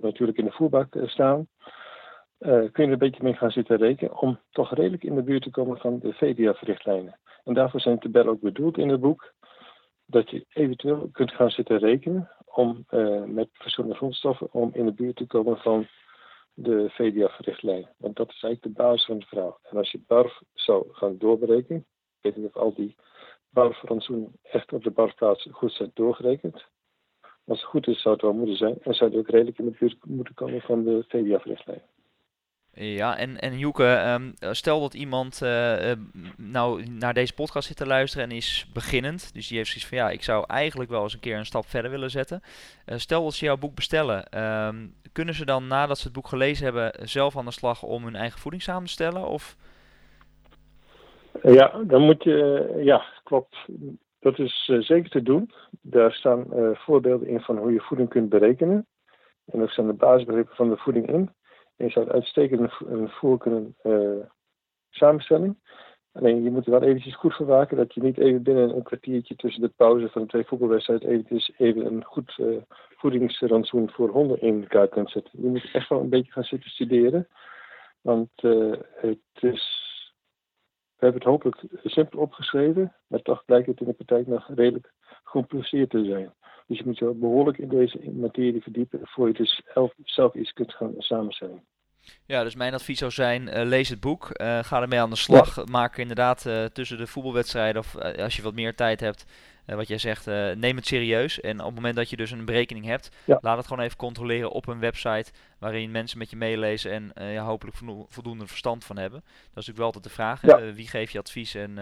natuurlijk 0.01 0.37
in 0.37 0.45
de 0.45 0.51
voerbak 0.51 0.95
staan. 1.05 1.47
Kun 2.37 2.71
je 2.73 2.83
er 2.83 2.91
een 2.91 2.97
beetje 2.97 3.23
mee 3.23 3.33
gaan 3.33 3.51
zitten 3.51 3.77
rekenen 3.77 4.17
om 4.17 4.39
toch 4.51 4.73
redelijk 4.73 5.03
in 5.03 5.15
de 5.15 5.23
buurt 5.23 5.43
te 5.43 5.49
komen 5.49 5.77
van 5.77 5.99
de 5.99 6.13
VDF-richtlijnen. 6.13 7.19
En 7.43 7.53
daarvoor 7.53 7.79
zijn 7.79 7.99
tabellen 7.99 8.31
ook 8.31 8.41
bedoeld 8.41 8.77
in 8.77 8.89
het 8.89 9.01
boek. 9.01 9.33
Dat 10.05 10.29
je 10.29 10.45
eventueel 10.53 11.09
kunt 11.11 11.31
gaan 11.31 11.49
zitten 11.49 11.77
rekenen 11.77 12.29
om 12.45 12.85
uh, 12.89 13.23
met 13.23 13.49
verschillende 13.51 13.95
grondstoffen 13.95 14.53
om 14.53 14.69
in 14.73 14.85
de 14.85 14.93
buurt 14.93 15.15
te 15.15 15.25
komen 15.25 15.57
van 15.57 15.87
de 16.53 16.89
VDF-richtlijn. 16.89 17.89
Want 17.97 18.15
dat 18.15 18.29
is 18.29 18.43
eigenlijk 18.43 18.75
de 18.75 18.83
basis 18.83 19.05
van 19.05 19.15
het 19.15 19.27
verhaal. 19.27 19.59
En 19.63 19.77
als 19.77 19.91
je 19.91 20.03
barf 20.07 20.41
zou 20.53 20.85
gaan 20.91 21.17
doorberekenen, 21.17 21.85
weet 22.21 22.35
niet 22.35 22.45
of 22.45 22.55
al 22.55 22.73
die 22.73 22.95
barfrantsoenen 23.49 24.39
echt 24.41 24.73
op 24.73 24.83
de 24.83 24.91
barfplaats 24.91 25.47
goed 25.51 25.71
zijn 25.71 25.91
doorgerekend. 25.93 26.65
Als 27.45 27.59
het 27.59 27.69
goed 27.69 27.87
is, 27.87 28.01
zou 28.01 28.13
het 28.13 28.23
wel 28.23 28.33
moeten 28.33 28.57
zijn. 28.57 28.77
En 28.81 28.93
zou 28.93 29.09
het 29.09 29.19
ook 29.19 29.29
redelijk 29.29 29.57
in 29.57 29.65
de 29.65 29.75
buurt 29.79 30.05
moeten 30.05 30.33
komen 30.33 30.61
van 30.61 30.83
de 30.83 31.03
VDF-richtlijn. 31.07 31.81
Ja, 32.75 33.17
en, 33.17 33.39
en 33.39 33.57
Joeke, 33.57 33.85
ehm, 33.85 34.31
stel 34.51 34.79
dat 34.79 34.93
iemand 34.93 35.41
uh, 35.43 35.91
nou 36.37 36.83
naar 36.89 37.13
deze 37.13 37.33
podcast 37.33 37.67
zit 37.67 37.77
te 37.77 37.87
luisteren 37.87 38.29
en 38.29 38.35
is 38.35 38.69
beginnend. 38.73 39.33
Dus 39.33 39.47
die 39.47 39.57
heeft 39.57 39.69
zoiets 39.69 39.87
van 39.87 39.97
ja, 39.97 40.09
ik 40.09 40.23
zou 40.23 40.43
eigenlijk 40.47 40.89
wel 40.89 41.03
eens 41.03 41.13
een 41.13 41.19
keer 41.19 41.37
een 41.37 41.45
stap 41.45 41.65
verder 41.65 41.91
willen 41.91 42.09
zetten. 42.09 42.41
Stel 42.85 43.23
dat 43.23 43.33
ze 43.33 43.45
jouw 43.45 43.57
boek 43.57 43.75
bestellen, 43.75 44.25
ehm, 44.25 44.75
kunnen 45.11 45.33
ze 45.33 45.45
dan 45.45 45.67
nadat 45.67 45.97
ze 45.97 46.03
het 46.03 46.13
boek 46.13 46.27
gelezen 46.27 46.63
hebben 46.63 47.07
zelf 47.09 47.37
aan 47.37 47.45
de 47.45 47.51
slag 47.51 47.83
om 47.83 48.03
hun 48.03 48.15
eigen 48.15 48.39
voeding 48.39 48.63
samen 48.63 48.85
te 48.85 48.91
stellen? 48.91 49.27
Of? 49.27 49.57
Ja, 51.41 51.81
dan 51.83 52.01
moet 52.01 52.23
je, 52.23 52.71
ja, 52.77 53.03
klopt. 53.23 53.57
Dat 54.19 54.39
is 54.39 54.71
zeker 54.79 55.09
te 55.09 55.21
doen. 55.21 55.51
Daar 55.81 56.13
staan 56.13 56.45
voorbeelden 56.73 57.27
in 57.27 57.39
van 57.39 57.57
hoe 57.57 57.73
je 57.73 57.81
voeding 57.81 58.09
kunt 58.09 58.29
berekenen. 58.29 58.85
En 59.45 59.59
er 59.59 59.69
staan 59.69 59.87
de 59.87 59.93
basisbegrippen 59.93 60.55
van 60.55 60.69
de 60.69 60.77
voeding 60.77 61.07
in 61.07 61.29
je 61.75 61.89
zou 61.89 62.09
uitstekend 62.09 62.71
een 62.85 63.09
voer 63.09 63.37
kunnen 63.37 63.75
uh, 63.83 64.25
samenstelling. 64.89 65.57
Alleen 66.11 66.43
je 66.43 66.51
moet 66.51 66.65
er 66.65 66.71
wel 66.71 66.83
eventjes 66.83 67.15
goed 67.15 67.35
voor 67.35 67.45
waken 67.45 67.77
dat 67.77 67.93
je 67.93 68.01
niet 68.01 68.17
even 68.17 68.43
binnen 68.43 68.75
een 68.75 68.83
kwartiertje 68.83 69.35
tussen 69.35 69.61
de 69.61 69.73
pauze 69.75 70.09
van 70.09 70.21
de 70.21 70.27
twee 70.27 70.43
voetbalwedstrijden 70.43 71.09
eventjes 71.09 71.51
even 71.57 71.85
een 71.85 72.03
goed 72.03 72.37
uh, 72.37 72.61
voedingsrantsoen 72.95 73.89
voor 73.89 74.09
honden 74.09 74.41
in 74.41 74.61
elkaar 74.61 74.87
kunt 74.87 75.09
zetten. 75.09 75.41
Je 75.41 75.47
moet 75.47 75.69
echt 75.73 75.89
wel 75.89 75.99
een 75.99 76.09
beetje 76.09 76.31
gaan 76.31 76.43
zitten 76.43 76.69
studeren. 76.69 77.27
Want 78.01 78.29
uh, 78.41 78.73
het 78.95 79.19
is, 79.39 79.83
we 80.95 81.05
hebben 81.05 81.21
het 81.21 81.29
hopelijk 81.29 81.63
simpel 81.83 82.19
opgeschreven, 82.19 82.95
maar 83.07 83.21
toch 83.21 83.45
blijkt 83.45 83.67
het 83.67 83.79
in 83.79 83.85
de 83.85 83.93
praktijk 83.93 84.27
nog 84.27 84.47
redelijk 84.55 84.93
gecompliceerd 85.23 85.89
te 85.89 86.05
zijn. 86.05 86.33
Dus 86.67 86.77
je 86.77 86.83
moet 86.85 86.97
je 86.97 87.13
behoorlijk 87.13 87.57
in 87.57 87.69
deze 87.69 88.11
materie 88.11 88.61
verdiepen 88.61 88.99
voor 89.03 89.27
je 89.27 89.33
dus 89.33 89.61
zelf 90.03 90.35
iets 90.35 90.53
kunt 90.53 90.73
gaan 90.73 90.93
samenstellen. 90.97 91.63
Ja, 92.25 92.43
dus 92.43 92.55
mijn 92.55 92.73
advies 92.73 92.99
zou 92.99 93.11
zijn, 93.11 93.47
uh, 93.47 93.63
lees 93.63 93.89
het 93.89 93.99
boek, 93.99 94.29
uh, 94.31 94.59
ga 94.63 94.81
ermee 94.81 94.99
aan 94.99 95.09
de 95.09 95.15
slag. 95.15 95.65
Maak 95.65 95.97
inderdaad 95.97 96.45
uh, 96.45 96.65
tussen 96.65 96.97
de 96.97 97.07
voetbalwedstrijden 97.07 97.81
of 97.81 97.95
als 97.97 98.35
je 98.35 98.41
wat 98.41 98.53
meer 98.53 98.75
tijd 98.75 98.99
hebt, 98.99 99.25
wat 99.65 99.87
jij 99.87 99.97
zegt, 99.97 100.25
neem 100.55 100.75
het 100.75 100.87
serieus. 100.87 101.39
En 101.39 101.59
op 101.59 101.65
het 101.65 101.75
moment 101.75 101.95
dat 101.95 102.09
je 102.09 102.15
dus 102.15 102.31
een 102.31 102.45
berekening 102.45 102.85
hebt, 102.85 103.09
laat 103.25 103.57
het 103.57 103.67
gewoon 103.67 103.83
even 103.83 103.97
controleren 103.97 104.51
op 104.51 104.67
een 104.67 104.79
website 104.79 105.31
waarin 105.59 105.91
mensen 105.91 106.17
met 106.17 106.29
je 106.29 106.35
meelezen 106.35 106.91
en 106.91 107.31
ja, 107.31 107.43
hopelijk 107.43 107.77
voldoende 108.09 108.47
verstand 108.47 108.85
van 108.85 108.97
hebben. 108.97 109.19
Dat 109.19 109.63
is 109.63 109.67
natuurlijk 109.67 109.77
wel 109.77 109.85
altijd 109.85 110.03
de 110.03 110.09
vraag, 110.09 110.41
ja. 110.41 110.73
wie 110.73 110.87
geeft 110.87 111.11
je 111.11 111.19
advies 111.19 111.55
en 111.55 111.77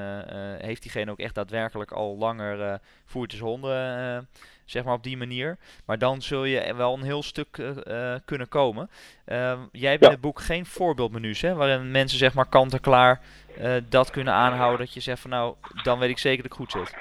heeft 0.62 0.82
diegene 0.82 1.12
ook 1.12 1.20
echt 1.20 1.36
daadwerkelijk 1.36 1.92
al 1.92 2.18
langer 2.18 2.80
voertjes 3.06 3.40
honden 3.40 4.28
zeg 4.72 4.84
maar 4.84 4.94
op 4.94 5.04
die 5.04 5.18
manier. 5.18 5.58
Maar 5.86 5.98
dan 5.98 6.22
zul 6.22 6.44
je 6.44 6.74
wel 6.76 6.94
een 6.94 7.04
heel 7.04 7.24
stuk 7.24 7.58
uh, 7.58 8.16
kunnen 8.26 8.48
komen. 8.48 8.90
Uh, 9.26 9.60
jij 9.72 9.92
hebt 9.92 10.04
in 10.04 10.12
het 10.12 10.22
boek 10.22 10.42
geen 10.42 10.66
voorbeeldmenu's, 10.66 11.42
hè, 11.42 11.54
waarin 11.54 11.92
mensen 11.92 12.18
zeg 12.18 12.34
maar 12.34 12.50
kant-en-klaar 12.50 13.22
uh, 13.60 13.74
dat 13.90 14.12
kunnen 14.12 14.34
aanhouden. 14.34 14.86
Dat 14.86 14.94
je 14.94 15.00
zegt 15.00 15.22
van 15.22 15.30
nou, 15.30 15.56
dan 15.84 16.00
weet 16.00 16.10
ik 16.10 16.18
zeker 16.18 16.44
dat 16.44 16.52
ik 16.52 16.58
goed 16.58 16.72
zit. 16.72 16.96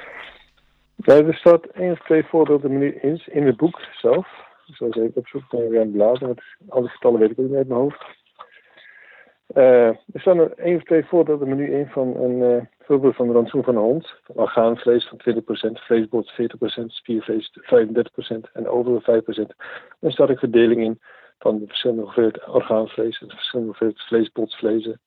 Er 1.05 1.35
staat 1.35 1.67
één 1.67 1.93
of 1.93 1.99
twee 1.99 2.25
voorbeeldmenu's 2.25 2.95
in, 3.03 3.21
in 3.27 3.47
het 3.47 3.57
boek 3.57 3.81
zelf. 3.93 4.29
Ik 4.67 4.77
zal 4.77 4.89
even 4.89 5.13
opzoeken 5.15 5.59
naar 5.59 5.73
Jan 5.73 5.91
Blazen, 5.91 6.27
want 6.27 6.43
alle 6.69 6.89
getallen 6.89 7.21
weet 7.21 7.31
ik 7.31 7.39
ook 7.39 7.47
niet 7.47 7.57
uit 7.57 7.69
mijn 7.69 7.81
hoofd. 7.81 8.05
Uh, 9.55 9.87
er 9.87 10.21
staan 10.21 10.39
er 10.39 10.53
één 10.59 10.77
of 10.77 10.83
twee 10.83 11.05
voorbeelden 11.05 11.49
menu 11.49 11.73
in 11.73 11.87
van 11.87 12.17
een 12.17 12.39
uh, 12.39 12.63
voorbeeld 12.79 13.17
van 13.17 13.27
de 13.27 13.33
rantsoen 13.33 13.65
van 13.65 13.77
een 13.77 13.83
hond. 13.83 14.15
Orgaanvlees 14.27 15.09
van 15.09 15.19
20%, 15.19 15.43
vleesbot 15.73 16.33
40%, 16.33 16.85
spiervlees 16.87 17.51
35% 17.61 18.53
en 18.53 18.69
overige 18.69 19.23
5%. 19.23 19.57
Dan 20.01 20.11
staat 20.11 20.29
er 20.29 20.39
verdeling 20.39 20.81
in 20.81 21.01
van 21.39 21.59
de 21.59 21.67
verschillende 21.67 22.03
hoeveelheid 22.03 22.49
orgaanvlees 22.49 23.19
de 23.19 23.27
verschillende 23.29 23.71
hoeveelheid 23.71 24.07
vleesbotvlezen 24.07 25.01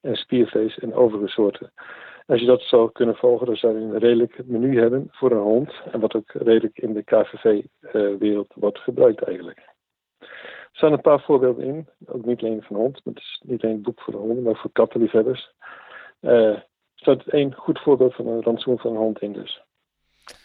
en 0.00 0.16
spiervlees 0.16 0.78
en 0.78 0.94
overige 0.94 1.28
soorten. 1.28 1.72
Als 2.30 2.40
je 2.40 2.46
dat 2.46 2.62
zou 2.62 2.92
kunnen 2.92 3.16
volgen, 3.16 3.46
dan 3.46 3.56
zou 3.56 3.78
je 3.78 3.84
een 3.84 3.98
redelijk 3.98 4.46
menu 4.46 4.80
hebben 4.80 5.08
voor 5.10 5.30
een 5.30 5.42
hond. 5.42 5.72
En 5.92 6.00
wat 6.00 6.14
ook 6.14 6.32
redelijk 6.32 6.78
in 6.78 6.92
de 6.92 7.02
KVV-wereld 7.02 8.50
uh, 8.50 8.62
wordt 8.62 8.78
gebruikt 8.78 9.22
eigenlijk. 9.22 9.58
Er 10.18 10.68
staan 10.72 10.92
een 10.92 11.00
paar 11.00 11.20
voorbeelden 11.20 11.64
in. 11.64 11.88
Ook 12.06 12.24
niet 12.24 12.42
alleen 12.42 12.62
van 12.62 12.76
hond. 12.76 13.00
Het 13.04 13.16
is 13.16 13.42
niet 13.44 13.62
alleen 13.62 13.74
een 13.74 13.82
boek 13.82 14.00
voor 14.00 14.12
de 14.12 14.18
honden, 14.18 14.42
maar 14.42 14.56
voor 14.56 14.70
kattenliefhebbers. 14.72 15.52
Uh, 16.20 16.32
er 16.32 16.66
staat 16.94 17.26
één 17.26 17.54
goed 17.54 17.80
voorbeeld 17.80 18.14
van 18.14 18.26
een 18.26 18.42
rantsoen 18.42 18.78
van 18.78 18.90
een 18.90 18.96
hond 18.96 19.20
in 19.20 19.32
dus. 19.32 19.62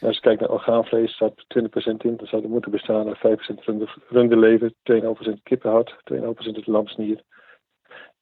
als 0.02 0.16
je 0.16 0.22
kijkt 0.22 0.42
naar 0.42 0.52
orgaanvlees, 0.52 1.14
staat 1.14 1.46
20% 1.60 1.62
in. 1.98 2.18
Dan 2.18 2.28
zou 2.28 2.44
er 2.44 2.50
moeten 2.50 2.72
bestaan 2.72 3.08
uit 3.08 3.40
5% 3.68 4.10
runderlever, 4.10 4.74
2,5% 4.92 5.44
kippenhart, 5.44 5.96
2,5% 6.14 6.20
lamsnier, 6.66 7.22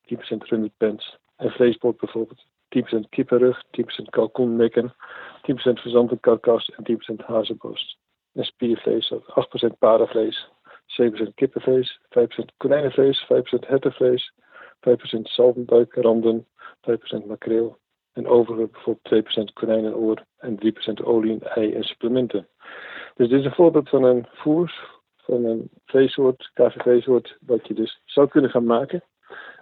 10% 0.01 0.17
runderpens. 0.37 1.17
En 1.35 1.51
vleesbot 1.51 1.97
bijvoorbeeld, 1.97 2.45
10% 2.75 3.09
kippenrug, 3.09 3.63
10% 3.71 4.09
kalkoenmekken, 4.09 4.93
10% 5.41 5.81
verzante 5.81 6.17
karkas 6.19 6.69
en 6.69 6.83
10% 6.83 7.25
hazenborst. 7.25 7.97
En 8.33 8.43
spiervlees, 8.43 9.13
8% 9.13 9.77
paardenvlees, 9.79 10.49
7% 11.01 11.33
kippenvlees, 11.35 11.99
5% 12.09 12.45
konijnenvlees, 12.57 13.23
5% 13.23 13.67
hertenvlees, 13.67 14.33
5% 14.79 15.21
zalmbuikranden, 15.21 16.47
5% 16.81 17.25
makreel. 17.25 17.77
En 18.13 18.27
overige 18.27 18.69
bijvoorbeeld 18.71 19.49
2% 19.49 19.53
konijnenoor 19.53 20.23
en 20.37 20.57
3% 20.59 21.03
olie, 21.03 21.39
ei 21.43 21.73
en 21.73 21.83
supplementen. 21.83 22.47
Dus 23.15 23.29
dit 23.29 23.39
is 23.39 23.45
een 23.45 23.53
voorbeeld 23.53 23.89
van 23.89 24.03
een 24.03 24.27
voer, 24.31 24.73
van 25.17 25.45
een 25.45 25.69
vleessoort, 25.85 26.51
KVV-soort, 26.53 27.37
wat 27.45 27.67
je 27.67 27.73
dus 27.73 28.01
zou 28.05 28.27
kunnen 28.27 28.49
gaan 28.49 28.65
maken. 28.65 29.03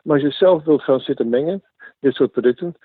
Maar 0.03 0.15
als 0.15 0.21
je 0.21 0.31
zelf 0.31 0.63
wilt 0.63 0.83
gaan 0.83 0.99
zitten 0.99 1.29
mengen, 1.29 1.63
dit 2.01 2.13
soort 2.15 2.31
producten, 2.31 2.75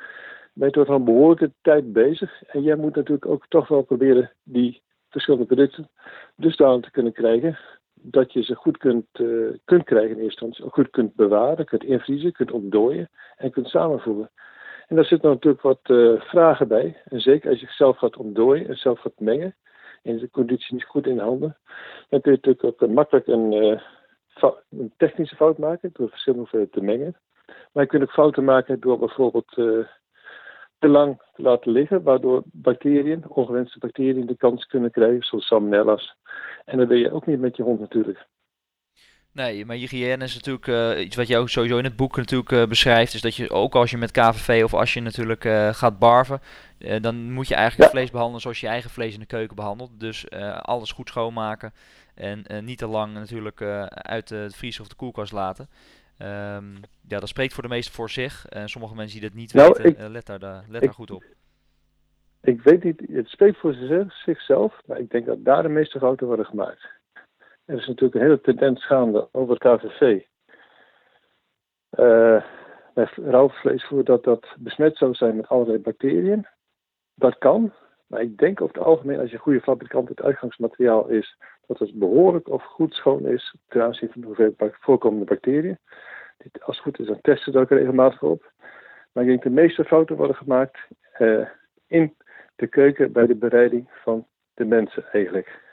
ben 0.53 0.69
je 0.69 0.75
toch 0.75 0.89
al 0.89 0.95
een 0.95 1.05
behoorlijke 1.05 1.53
tijd 1.63 1.93
bezig. 1.93 2.43
En 2.43 2.63
jij 2.63 2.77
moet 2.77 2.95
natuurlijk 2.95 3.27
ook 3.27 3.47
toch 3.49 3.69
wel 3.69 3.83
proberen 3.83 4.33
die 4.43 4.83
verschillende 5.09 5.47
producten 5.47 5.89
dusdanig 6.37 6.85
te 6.85 6.91
kunnen 6.91 7.13
krijgen 7.13 7.59
dat 7.95 8.33
je 8.33 8.43
ze 8.43 8.55
goed 8.55 8.77
kunt, 8.77 9.07
uh, 9.21 9.55
kunt 9.65 9.85
krijgen 9.85 10.17
in 10.17 10.23
eerste 10.23 10.45
instantie, 10.45 10.75
goed 10.75 10.91
kunt 10.91 11.15
bewaren, 11.15 11.65
kunt 11.65 11.85
invriezen, 11.85 12.33
kunt 12.33 12.51
ontdooien 12.51 13.11
en 13.37 13.51
kunt 13.51 13.69
samenvoegen. 13.69 14.31
En 14.87 14.97
daar 14.97 15.05
zitten 15.05 15.31
natuurlijk 15.31 15.63
wat 15.63 15.81
uh, 15.87 16.21
vragen 16.21 16.69
bij. 16.69 17.03
En 17.05 17.21
zeker 17.21 17.51
als 17.51 17.61
je 17.61 17.67
zelf 17.71 17.99
gaat 17.99 18.17
ontdooien 18.17 18.69
en 18.69 18.77
zelf 18.77 19.01
gaat 19.01 19.21
mengen, 19.21 19.55
en 20.03 20.19
de 20.19 20.31
conditie 20.31 20.75
niet 20.75 20.85
goed 20.85 21.07
in 21.07 21.19
handen, 21.19 21.57
dan 22.09 22.21
kun 22.21 22.33
je 22.33 22.39
natuurlijk 22.43 22.65
ook 22.65 22.89
uh, 22.89 22.95
makkelijk 22.95 23.27
een, 23.27 23.53
een, 24.71 24.93
technische 24.97 25.37
fout 25.37 25.59
maken 25.59 25.91
door 25.93 26.09
verschillende 26.09 26.43
hoeveelheden 26.43 26.81
te 26.81 26.87
mengen. 26.87 27.17
Maar 27.47 27.83
je 27.83 27.87
kunt 27.87 28.03
ook 28.03 28.11
fouten 28.11 28.45
maken 28.45 28.81
door 28.81 28.99
bijvoorbeeld 28.99 29.53
te 30.79 30.89
lang 30.89 31.23
te 31.35 31.43
laten 31.43 31.73
liggen, 31.73 32.03
waardoor 32.03 32.43
bacteriën, 32.45 33.29
ongewenste 33.29 33.79
bacteriën, 33.79 34.27
de 34.27 34.37
kans 34.37 34.67
kunnen 34.67 34.91
krijgen, 34.91 35.23
zoals 35.23 35.47
salmonella's. 35.47 36.17
En 36.65 36.79
dat 36.79 36.89
wil 36.89 36.97
je 36.97 37.13
ook 37.13 37.27
niet 37.27 37.41
met 37.41 37.57
je 37.57 37.63
hond 37.63 37.81
natuurlijk. 37.81 38.27
Nee, 39.33 39.65
maar 39.65 39.77
hygiëne 39.77 40.25
is 40.25 40.35
natuurlijk 40.35 40.67
uh, 40.67 41.05
iets 41.05 41.17
wat 41.17 41.29
je 41.29 41.37
ook 41.37 41.49
sowieso 41.49 41.79
in 41.79 41.85
het 41.85 41.97
boek 41.97 42.17
natuurlijk 42.17 42.51
uh, 42.51 42.67
beschrijft. 42.67 43.15
Is 43.15 43.21
dat 43.21 43.35
je 43.35 43.51
ook 43.51 43.75
als 43.75 43.91
je 43.91 43.97
met 43.97 44.11
KVV 44.11 44.63
of 44.65 44.75
als 44.75 44.95
je 44.95 45.01
natuurlijk 45.01 45.45
uh, 45.45 45.75
gaat 45.75 45.99
barven, 45.99 46.41
dan 47.01 47.33
moet 47.33 47.49
je 47.49 47.55
eigenlijk 47.55 47.93
ja. 47.93 47.97
vlees 47.97 48.11
behandelen 48.11 48.41
zoals 48.41 48.61
je, 48.61 48.67
je 48.67 48.73
eigen 48.73 48.91
vlees 48.91 49.15
in 49.15 49.21
de 49.21 49.27
keuken 49.27 49.57
behandelt. 49.57 50.01
Dus 50.01 50.31
alles 50.61 50.93
goed 50.93 51.09
schoonmaken 51.09 51.73
en 52.15 52.45
niet 52.61 52.79
te 52.79 52.87
lang 52.87 53.15
natuurlijk 53.15 53.63
uit 53.91 54.29
de 54.29 54.51
vriezer 54.51 54.83
of 54.83 54.89
de 54.89 54.95
koelkast 54.95 55.33
laten. 55.33 55.69
Um, 56.19 56.75
ja, 57.09 57.19
dat 57.19 57.29
spreekt 57.29 57.55
voor 57.55 57.63
de 57.63 57.69
meesten 57.69 57.95
voor 57.95 58.11
zich. 58.11 58.47
En 58.47 58.69
sommige 58.69 58.95
mensen 58.95 59.21
die 59.21 59.29
dat 59.29 59.39
niet 59.39 59.55
nou, 59.55 59.69
weten, 59.69 60.05
ik, 60.05 60.13
let, 60.13 60.27
daar, 60.27 60.65
let 60.69 60.83
daar 60.83 60.93
goed 60.93 61.11
op. 61.11 61.25
Ik 62.41 62.63
weet 62.63 62.85
niet, 62.85 63.03
het 63.13 63.29
spreekt 63.29 63.59
voor 63.59 63.75
zichzelf, 64.09 64.81
maar 64.87 64.99
ik 64.99 65.11
denk 65.11 65.27
dat 65.27 65.45
daar 65.45 65.63
de 65.63 65.69
meeste 65.69 65.99
fouten 65.99 66.27
worden 66.27 66.47
gemaakt. 66.47 66.89
Er 67.65 67.79
is 67.79 67.87
natuurlijk 67.87 68.15
een 68.15 68.21
hele 68.21 68.41
tendens 68.41 68.87
gaande 68.87 69.29
over 69.33 69.57
het 69.59 69.81
KVV. 69.81 70.23
Uh, 71.99 72.45
bij 72.95 73.09
rauw 73.15 73.49
vleesvoer 73.49 74.05
dat 74.05 74.25
dat 74.25 74.47
besmet 74.59 74.97
zou 74.97 75.15
zijn 75.15 75.37
met 75.37 75.49
allerlei 75.49 75.79
bacteriën. 75.79 76.47
Dat 77.15 77.39
kan, 77.39 77.73
maar 78.07 78.21
ik 78.21 78.39
denk 78.39 78.61
over 78.61 78.75
het 78.75 78.85
algemeen, 78.85 79.19
als 79.19 79.29
je 79.29 79.35
een 79.35 79.43
goede 79.43 79.61
fabrikant, 79.61 80.09
het 80.09 80.23
uitgangsmateriaal 80.23 81.09
is 81.09 81.37
dat 81.67 81.79
het 81.79 81.99
behoorlijk 81.99 82.49
of 82.49 82.65
goed 82.65 82.95
schoon 82.95 83.27
is 83.27 83.55
ten 83.69 83.83
aanzien 83.83 84.11
van 84.13 84.21
de 84.21 84.55
voorkomende 84.81 85.25
bacteriën. 85.25 85.79
Als 86.61 86.77
het 86.77 86.85
goed 86.85 86.99
is, 86.99 87.07
dan 87.07 87.21
testen 87.21 87.53
ze 87.53 87.59
ook 87.59 87.69
regelmatig 87.69 88.23
op. 88.23 88.53
Maar 89.13 89.25
ik 89.25 89.31
denk 89.31 89.43
de 89.43 89.51
meeste 89.51 89.85
fouten 89.85 90.17
worden 90.17 90.37
gemaakt 90.37 90.79
uh, 91.19 91.49
in 91.87 92.17
de 92.57 92.67
keuken 92.67 93.13
bij 93.13 93.27
de 93.27 93.35
bereiding 93.35 93.91
van 93.91 94.27
de 94.55 94.65
mensen 94.65 95.05
eigenlijk. 95.13 95.65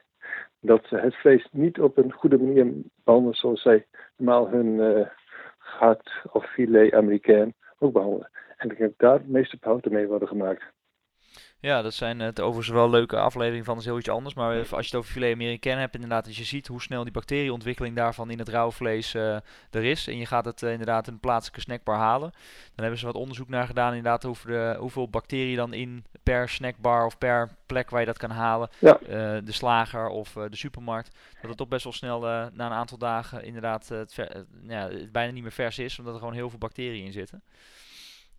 Dat 0.60 0.86
ze 0.86 0.97
het 0.97 1.15
vlees 1.15 1.47
niet 1.51 1.79
op 1.79 1.97
een 1.97 2.12
goede 2.12 2.38
manier 2.38 2.73
behandelen 3.03 3.36
zoals 3.36 3.62
zij 3.62 3.86
normaal 4.17 4.49
hun 4.49 4.67
uh, 4.67 5.08
gehakt 5.58 6.12
of 6.32 6.45
filet 6.45 6.93
américain 6.93 7.53
ook 7.79 7.93
behandelen. 7.93 8.29
En 8.58 8.71
ik 8.71 8.77
denk 8.77 8.89
dat 8.89 9.10
daar 9.10 9.21
de 9.21 9.32
meeste 9.32 9.58
fouten 9.62 9.91
mee 9.91 10.08
worden 10.08 10.27
gemaakt. 10.27 10.63
Ja, 11.63 11.82
dat 11.82 11.93
zijn 11.93 12.19
het 12.19 12.39
overigens 12.39 12.76
wel 12.76 12.89
leuke 12.89 13.17
afleveringen 13.17 13.65
van, 13.65 13.73
dat 13.73 13.84
is 13.84 13.89
heel 13.89 13.99
iets 13.99 14.10
anders. 14.10 14.36
Maar 14.36 14.58
als 14.58 14.67
je 14.69 14.76
het 14.76 14.95
over 14.95 15.12
filet 15.12 15.34
Amerikaan 15.34 15.78
hebt, 15.78 15.93
inderdaad, 15.93 16.28
als 16.28 16.38
je 16.38 16.43
ziet 16.43 16.67
hoe 16.67 16.82
snel 16.82 17.04
die 17.04 17.12
bacterieontwikkeling 17.12 17.95
daarvan 17.95 18.30
in 18.30 18.39
het 18.39 18.49
rauwe 18.49 18.71
vlees 18.71 19.13
uh, 19.13 19.36
er 19.69 19.84
is. 19.84 20.08
En 20.08 20.17
je 20.17 20.26
gaat 20.26 20.45
het 20.45 20.62
uh, 20.62 20.71
inderdaad 20.71 21.08
in 21.08 21.13
een 21.13 21.19
plaatselijke 21.19 21.62
snackbar 21.62 21.97
halen. 21.97 22.32
Dan 22.32 22.71
hebben 22.76 22.97
ze 22.97 23.06
wat 23.06 23.15
onderzoek 23.15 23.49
naar 23.49 23.67
gedaan, 23.67 23.93
inderdaad, 23.93 24.26
over 24.26 24.47
de, 24.47 24.76
hoeveel 24.80 25.10
bacteriën 25.10 25.56
dan 25.56 25.73
in 25.73 26.06
per 26.23 26.49
snackbar 26.49 27.06
of 27.06 27.17
per 27.17 27.49
plek 27.65 27.89
waar 27.89 27.99
je 27.99 28.06
dat 28.06 28.17
kan 28.17 28.32
halen. 28.32 28.69
Ja. 28.80 28.99
Uh, 29.02 29.08
de 29.43 29.52
slager 29.52 30.08
of 30.08 30.34
de 30.34 30.58
supermarkt. 30.58 31.15
Dat 31.41 31.49
het 31.49 31.58
toch 31.58 31.67
best 31.67 31.84
wel 31.84 31.93
snel 31.93 32.19
na 32.19 32.52
een 32.65 32.71
aantal 32.71 32.97
dagen 32.97 33.43
inderdaad 33.43 33.88
het, 33.88 34.13
ver, 34.13 34.45
ja, 34.67 34.89
het 34.89 35.12
bijna 35.12 35.32
niet 35.32 35.43
meer 35.43 35.52
vers 35.52 35.80
is, 35.80 35.99
omdat 35.99 36.13
er 36.13 36.19
gewoon 36.19 36.36
heel 36.36 36.49
veel 36.49 36.60
bacteriën 36.60 37.06
in 37.06 37.12
zitten. 37.12 37.43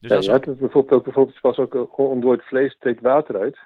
Dus 0.09 0.27
ja, 0.27 0.35
je 0.35 0.41
het 0.51 0.59
bijvoorbeeld 0.59 0.93
ook, 0.93 1.05
bijvoorbeeld 1.05 1.41
pas 1.41 1.59
ook 1.59 1.99
ontdooid 1.99 2.43
vlees 2.43 2.77
trekt 2.79 3.01
water 3.01 3.37
uit. 3.37 3.59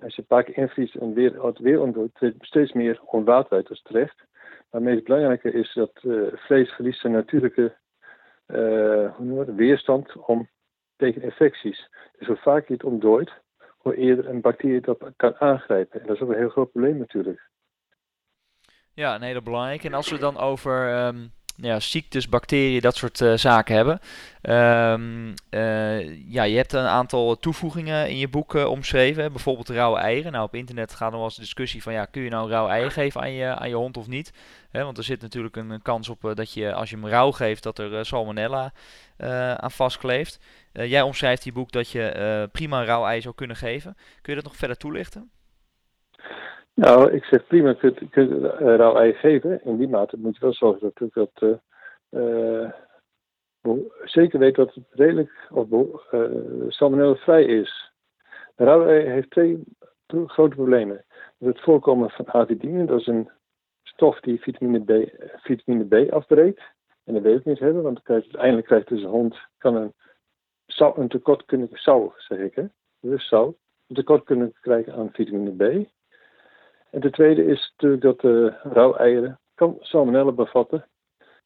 Als 0.00 0.14
je 0.14 0.20
een 0.20 0.26
paar 0.26 0.44
keer 0.44 0.56
invriest 0.56 0.94
en 0.94 1.14
weer, 1.14 1.44
het 1.46 1.58
weer 1.58 1.80
ontdooit, 1.80 2.14
treedt 2.14 2.44
steeds 2.46 2.72
meer 2.72 3.00
onwater 3.04 3.52
uit 3.56 3.68
als 3.68 3.82
terecht. 3.82 4.24
Maar 4.70 4.80
het 4.80 4.82
meest 4.82 5.04
belangrijke 5.04 5.52
is 5.52 5.72
dat 5.74 6.00
uh, 6.02 6.32
vlees 6.32 6.72
verliest 6.72 7.00
zijn 7.00 7.12
natuurlijke 7.12 7.76
uh, 8.46 9.38
het, 9.38 9.54
weerstand 9.54 10.16
om, 10.16 10.48
tegen 10.96 11.22
infecties. 11.22 11.88
Dus 12.18 12.26
hoe 12.26 12.36
vaak 12.36 12.66
je 12.66 12.72
het 12.72 12.84
ontdooit, 12.84 13.32
hoe 13.78 13.96
eerder 13.96 14.28
een 14.28 14.40
bacterie 14.40 14.80
dat 14.80 15.10
kan 15.16 15.36
aangrijpen. 15.38 16.00
En 16.00 16.06
dat 16.06 16.16
is 16.16 16.22
ook 16.22 16.30
een 16.30 16.38
heel 16.38 16.48
groot 16.48 16.70
probleem 16.70 16.98
natuurlijk. 16.98 17.48
Ja, 18.92 19.14
een 19.14 19.22
hele 19.22 19.42
belangrijke. 19.42 19.86
En 19.86 19.94
als 19.94 20.10
we 20.10 20.18
dan 20.18 20.38
over 20.38 21.06
um, 21.06 21.32
ja, 21.56 21.80
ziektes, 21.80 22.28
bacteriën, 22.28 22.80
dat 22.80 22.96
soort 22.96 23.20
uh, 23.20 23.36
zaken 23.36 23.74
hebben. 23.74 24.00
Um, 24.42 25.34
uh, 25.50 26.30
ja, 26.32 26.42
je 26.42 26.56
hebt 26.56 26.72
een 26.72 26.86
aantal 26.86 27.38
toevoegingen 27.38 28.08
in 28.08 28.18
je 28.18 28.28
boek 28.28 28.54
uh, 28.54 28.66
omschreven. 28.66 29.32
Bijvoorbeeld 29.32 29.68
rauwe 29.68 29.98
eieren. 29.98 30.32
Nou, 30.32 30.44
op 30.44 30.54
internet 30.54 30.94
gaat 30.94 31.10
er 31.10 31.16
wel 31.16 31.24
eens 31.24 31.36
discussie 31.36 31.82
van, 31.82 31.92
ja, 31.92 32.04
kun 32.04 32.22
je 32.22 32.30
nou 32.30 32.50
rauwe 32.50 32.70
eieren 32.70 32.92
geven 32.92 33.20
aan 33.20 33.32
je, 33.32 33.54
aan 33.54 33.68
je 33.68 33.74
hond 33.74 33.96
of 33.96 34.06
niet? 34.06 34.32
Want 34.70 34.98
er 34.98 35.04
zit 35.04 35.22
natuurlijk 35.22 35.56
een, 35.56 35.82
kans 35.82 36.08
op 36.08 36.32
dat 36.34 36.52
je, 36.52 36.72
als 36.72 36.90
je 36.90 36.96
hem 36.96 37.08
rauw 37.08 37.30
geeft, 37.30 37.62
dat 37.62 37.78
er 37.78 38.06
salmonella 38.06 38.72
aan 39.56 39.70
vastkleeft. 39.70 40.38
jij 40.72 41.02
omschrijft 41.02 41.44
in 41.44 41.50
je 41.54 41.58
boek 41.58 41.72
dat 41.72 41.90
je 41.90 42.48
prima 42.52 42.84
rauw 42.84 43.06
ei 43.06 43.20
zou 43.20 43.34
kunnen 43.34 43.56
geven. 43.56 43.96
Kun 44.22 44.34
je 44.34 44.40
dat 44.40 44.44
nog 44.50 44.56
verder 44.56 44.76
toelichten? 44.76 45.30
Nou, 46.74 47.12
ik 47.12 47.24
zeg 47.24 47.46
prima, 47.46 47.74
je 47.80 48.08
kunt, 48.10 48.44
rauw 48.58 48.96
ei 48.96 49.12
geven. 49.12 49.64
In 49.64 49.76
die 49.76 49.88
mate 49.88 50.16
moet 50.18 50.34
je 50.34 50.40
wel 50.40 50.52
zorgen 50.52 50.92
dat, 50.94 51.12
dat 51.12 51.60
uh, 52.10 52.70
zeker 54.04 54.38
weet 54.38 54.54
dat 54.54 54.74
het 54.74 54.84
redelijk 54.90 55.48
of 55.50 55.68
uh, 55.70 56.30
salmonella 56.68 57.14
vrij 57.14 57.44
is. 57.44 57.92
Rauw 58.56 58.86
ei 58.86 59.06
heeft 59.06 59.30
twee 59.30 59.64
grote 60.06 60.54
problemen. 60.54 61.04
Het 61.38 61.60
voorkomen 61.60 62.10
van 62.10 62.32
avidine, 62.32 62.84
dat 62.84 63.00
is 63.00 63.06
een 63.06 63.30
stof 63.82 64.20
die 64.20 64.40
vitamine 64.40 64.84
B, 64.84 65.10
vitamine 65.42 65.84
B 65.84 66.12
afbreekt. 66.12 66.62
En 67.04 67.14
dat 67.14 67.22
wil 67.22 67.36
ik 67.36 67.44
niet 67.44 67.58
hebben, 67.58 67.82
want 67.82 68.00
uiteindelijk 68.04 68.66
krijgt 68.66 68.88
dus 68.88 69.02
een 69.02 69.08
hond 69.08 69.36
kan 69.58 69.92
een, 70.76 71.08
tekort 71.08 71.44
kunnen, 71.44 71.68
zou, 71.72 72.12
zeg 72.16 72.50
dus 73.00 73.28
zou, 73.28 73.54
een 73.86 73.94
tekort 73.94 74.24
kunnen 74.24 74.52
krijgen 74.60 74.94
aan 74.94 75.12
vitamine 75.12 75.82
B. 75.84 75.88
En 76.94 77.00
de 77.00 77.10
tweede 77.10 77.44
is 77.44 77.72
natuurlijk 77.76 78.02
dat 78.02 78.22
uh, 78.22 78.54
rauweieren 78.62 79.40
kan 79.54 79.76
salmonella 79.80 80.32
bevatten. 80.32 80.86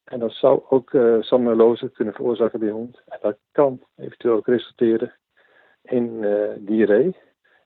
En 0.03 0.19
dat 0.19 0.31
zou 0.31 0.61
ook 0.69 0.93
uh, 0.93 1.21
salmonellose 1.21 1.91
kunnen 1.91 2.13
veroorzaken 2.13 2.59
bij 2.59 2.67
de 2.67 2.73
hond. 2.73 3.01
En 3.05 3.19
dat 3.21 3.37
kan 3.51 3.83
eventueel 3.95 4.35
ook 4.35 4.47
resulteren 4.47 5.13
in 5.81 6.23
uh, 6.23 6.49
diarree. 6.57 7.17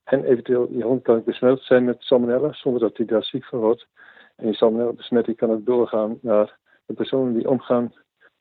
En 0.03 0.23
eventueel, 0.23 0.67
die 0.67 0.83
hond 0.83 1.03
kan 1.03 1.23
besmet 1.23 1.61
zijn 1.61 1.83
met 1.83 1.95
salmonella 1.99 2.53
zonder 2.53 2.81
dat 2.81 2.97
hij 2.97 3.05
daar 3.05 3.23
ziek 3.23 3.45
van 3.45 3.59
wordt. 3.59 3.87
En 4.35 4.45
die 4.45 4.55
salmonella 4.55 4.93
besmetting 4.93 5.37
kan 5.37 5.51
ook 5.51 5.65
doorgaan 5.65 6.17
naar 6.21 6.57
de 6.85 6.93
personen 6.93 7.33
die 7.33 7.49
omgaan 7.49 7.93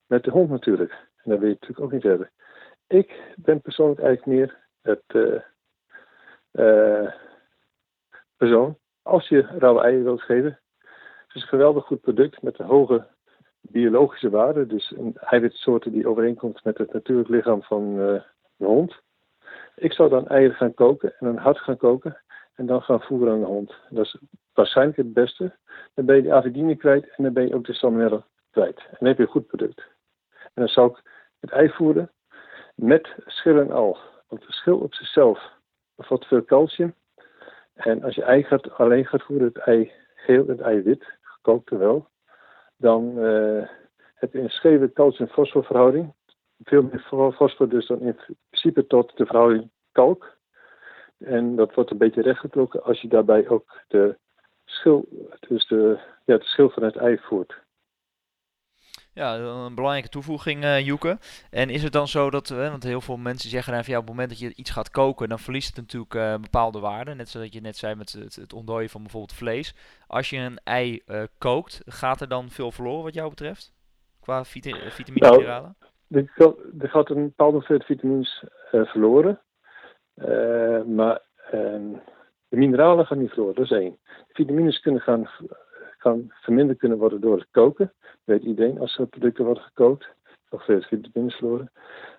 met 0.07 0.25
de 0.25 0.31
hond 0.31 0.51
natuurlijk. 0.51 0.93
En 0.93 1.31
dat 1.31 1.39
wil 1.39 1.49
je 1.49 1.57
natuurlijk 1.61 1.81
ook 1.81 1.93
niet 1.93 2.03
hebben. 2.03 2.31
Ik 2.87 3.35
ben 3.37 3.61
persoonlijk 3.61 4.01
eigenlijk 4.01 4.39
meer 4.39 4.59
het 4.83 5.41
uh, 6.53 7.09
persoon 8.37 8.81
als 9.13 9.29
je 9.29 9.47
rauwe 9.59 9.81
eieren 9.81 10.05
wilt 10.05 10.23
geven. 10.23 10.59
Het 11.27 11.35
is 11.35 11.43
een 11.43 11.49
geweldig 11.49 11.85
goed 11.85 12.01
product 12.01 12.43
met 12.43 12.59
een 12.59 12.67
hoge 12.67 13.07
biologische 13.61 14.31
waarde. 14.31 14.67
Dus 14.67 14.93
een 14.97 15.17
eiwitsoorten 15.17 15.93
die 15.93 16.09
overeenkomt 16.09 16.65
met 16.65 16.79
het 16.79 16.93
natuurlijk 16.93 17.29
lichaam 17.29 17.63
van 17.63 17.99
uh, 17.99 18.21
de 18.57 18.65
hond. 18.65 19.01
Ik 19.75 19.93
zou 19.93 20.09
dan 20.09 20.29
eieren 20.29 20.57
gaan 20.57 20.75
koken 20.75 21.15
en 21.19 21.27
dan 21.27 21.37
hard 21.37 21.59
gaan 21.59 21.77
koken. 21.77 22.23
En 22.55 22.67
dan 22.67 22.83
gaan 22.83 23.01
voeren 23.01 23.33
aan 23.33 23.41
de 23.41 23.47
hond. 23.47 23.75
Dat 23.91 24.05
is 24.05 24.19
waarschijnlijk 24.53 24.97
het 24.97 25.13
beste. 25.13 25.57
Dan 25.95 26.05
ben 26.05 26.17
je 26.17 26.23
de 26.23 26.33
avidine 26.33 26.77
kwijt 26.77 27.15
en 27.17 27.25
dan 27.25 27.33
ben 27.33 27.49
je 27.49 27.55
ook 27.55 27.67
de 27.67 27.75
salmonella 27.75 28.27
kwijt. 28.51 28.79
En 28.79 28.97
dan 28.99 29.09
heb 29.09 29.17
je 29.17 29.23
een 29.23 29.29
goed 29.29 29.47
product. 29.47 29.83
En 30.31 30.53
dan 30.55 30.69
zou 30.69 30.91
ik 30.91 31.03
het 31.41 31.51
ei 31.51 31.69
voeren 31.69 32.11
met 32.75 33.15
schil 33.27 33.59
en 33.59 33.71
al. 33.71 33.99
Want 34.29 34.47
het 34.47 34.55
schil 34.55 34.79
op 34.79 34.95
zichzelf 34.95 35.53
bevat 35.95 36.27
veel 36.27 36.45
calcium. 36.45 36.95
En 37.75 38.03
als 38.03 38.15
je 38.15 38.23
ei 38.23 38.43
gaat, 38.43 38.73
alleen 38.73 39.07
gaat 39.07 39.23
voeren, 39.23 39.47
het 39.47 39.57
ei 39.57 39.93
geel 40.15 40.43
en 40.43 40.51
het 40.51 40.61
ei 40.61 40.83
wit, 40.83 41.19
gekookte 41.23 41.77
wel, 41.77 42.09
dan 42.77 43.17
heb 44.15 44.33
je 44.33 44.41
een 44.41 44.49
scheve 44.49 44.93
calcium-fosforverhouding. 44.93 46.15
Veel 46.65 46.83
meer 46.83 47.33
fosfor 47.33 47.69
dus 47.69 47.87
dan 47.87 48.01
in 48.01 48.17
principe 48.51 48.87
tot 48.87 49.17
de 49.17 49.27
verhouding 49.27 49.71
kalk. 49.93 50.37
En 51.19 51.57
dat 51.57 51.75
wordt 51.75 51.91
een 51.91 51.99
beetje 51.99 52.23
rechtgetrokken 52.23 52.83
als 52.83 53.01
je 53.01 53.09
daarbij 53.09 53.49
ook 53.49 53.81
de 53.89 54.19
schil, 54.65 55.09
dus 55.49 55.67
de, 55.67 55.99
ja, 56.25 56.37
de 56.37 56.45
schil 56.45 56.71
van 56.71 56.83
het 56.83 56.97
ei 56.97 57.19
voert. 57.19 57.62
Ja, 59.15 59.37
een 59.37 59.75
belangrijke 59.75 60.09
toevoeging, 60.09 60.65
uh, 60.65 60.81
Joeke. 60.81 61.19
En 61.51 61.71
is 61.71 61.83
het 61.83 61.93
dan 61.93 62.09
zo 62.09 62.31
dat, 62.31 62.51
uh, 62.51 62.71
want 62.71 62.83
heel 62.83 63.01
veel 63.01 63.17
mensen 63.17 63.51
zeggen 63.51 63.73
van 63.73 63.93
ja, 63.93 63.99
op 63.99 64.07
het 64.07 64.13
moment 64.15 64.29
dat 64.29 64.39
je 64.39 64.55
iets 64.55 64.71
gaat 64.71 64.91
koken, 64.91 65.29
dan 65.29 65.39
verliest 65.39 65.67
het 65.67 65.77
natuurlijk 65.77 66.15
uh, 66.15 66.35
bepaalde 66.41 66.81
waarden. 66.81 67.17
Net 67.17 67.29
zoals 67.29 67.49
je 67.51 67.61
net 67.61 67.77
zei 67.77 67.95
met 67.95 68.13
het, 68.13 68.37
het, 68.37 68.53
ontdooien 68.53 68.89
van 68.89 69.03
bijvoorbeeld 69.03 69.39
vlees. 69.39 69.75
Als 70.07 70.31
je 70.31 70.39
een 70.39 70.59
ei 70.65 71.03
kookt, 71.39 71.83
gaat 71.85 72.21
er 72.21 72.29
dan 72.29 72.51
veel 72.51 72.71
verloren 72.71 73.03
wat 73.03 73.15
jou 73.15 73.29
betreft? 73.29 73.73
Qua 74.21 74.45
vita 74.45 74.71
vitamine 74.91 75.27
en 75.27 75.33
mineralen? 75.33 75.77
Nou, 76.09 76.27
er, 76.79 76.89
gaat 76.89 77.11
een 77.11 77.23
bepaalde 77.23 77.57
hoeveelheid 77.57 77.87
vitamines 77.87 78.45
verloren. 78.71 79.41
maar 80.87 81.21
ehm, 81.51 81.93
de 82.49 82.57
mineralen 82.57 83.07
gaan 83.07 83.19
niet 83.19 83.31
verloren, 83.31 83.55
dat 83.55 83.65
is 83.65 83.71
één. 83.71 83.99
De 84.05 84.35
vitamines 84.35 84.81
kunnen 84.81 85.01
gaan, 85.01 85.29
gaan 86.03 86.27
verminderd 86.31 86.79
kunnen 86.79 86.99
worden 86.99 87.21
door 87.21 87.37
het 87.39 87.49
koken 87.51 87.93
weet 88.25 88.43
iedereen 88.43 88.79
als 88.79 88.99
er 88.99 89.07
producten 89.07 89.45
worden 89.45 89.63
gekookt. 89.63 90.09
Vitamines 90.59 91.35
verloren. 91.35 91.73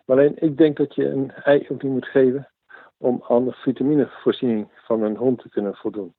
Maar 0.06 0.17
alleen, 0.17 0.36
ik 0.36 0.58
denk 0.58 0.78
dat 0.78 0.96
je 0.96 1.10
een 1.10 1.32
ei 1.32 1.67
ook 1.69 1.84
niet 1.84 1.91
moet 1.91 2.06
geven 2.06 2.50
om 2.98 3.24
aan 3.28 3.46
de 3.46 3.52
vitaminevoorziening 3.52 4.67
van 4.74 5.02
een 5.02 5.15
hond 5.15 5.41
te 5.41 5.50
kunnen 5.50 5.76
voldoen. 5.76 6.13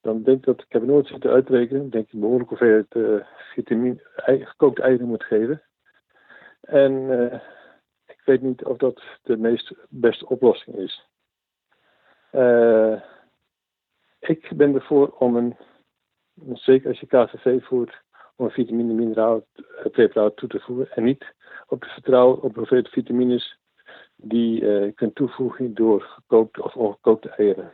Dan 0.00 0.22
denk 0.22 0.38
ik 0.38 0.44
dat, 0.44 0.60
ik 0.60 0.72
heb 0.72 0.82
nooit 0.82 1.06
zitten 1.06 1.30
uitrekenen, 1.30 1.90
denk 1.90 2.12
ik 2.12 2.20
behoorlijk 2.20 2.48
hoeveelheid 2.48 2.94
uh, 2.94 3.24
vitamine, 3.54 4.10
ei, 4.16 4.46
gekookt 4.46 4.78
eieren 4.78 5.06
moet 5.06 5.24
geven. 5.24 5.62
En 6.60 6.92
uh, 6.92 7.34
ik 8.06 8.22
weet 8.24 8.42
niet 8.42 8.64
of 8.64 8.76
dat 8.76 9.02
de 9.22 9.36
meest 9.36 9.74
beste 9.88 10.28
oplossing 10.28 10.76
is. 10.76 11.08
Uh, 12.32 13.00
ik 14.18 14.50
ben 14.56 14.74
ervoor 14.74 15.08
om 15.18 15.36
een, 15.36 15.56
zeker 16.52 16.88
als 16.88 17.00
je 17.00 17.06
KVV 17.06 17.64
voert, 17.64 18.02
om 18.36 18.44
een 18.44 18.50
vitamine 18.50 18.92
mineraal 18.92 19.46
preparaat 19.90 20.36
toe 20.36 20.48
te 20.48 20.60
voegen. 20.60 20.90
En 20.90 21.02
niet 21.02 21.34
op 21.66 21.80
te 21.80 21.88
vertrouwen 21.88 22.42
op 22.42 22.54
hoeveelheid 22.54 22.88
vitamines 22.88 23.58
die 24.16 24.54
je 24.54 24.86
uh, 24.86 24.94
kunt 24.94 25.14
toevoegen 25.14 25.74
door 25.74 26.02
gekookte 26.02 26.62
of 26.62 26.74
ongekookte 26.74 27.28
eieren. 27.28 27.72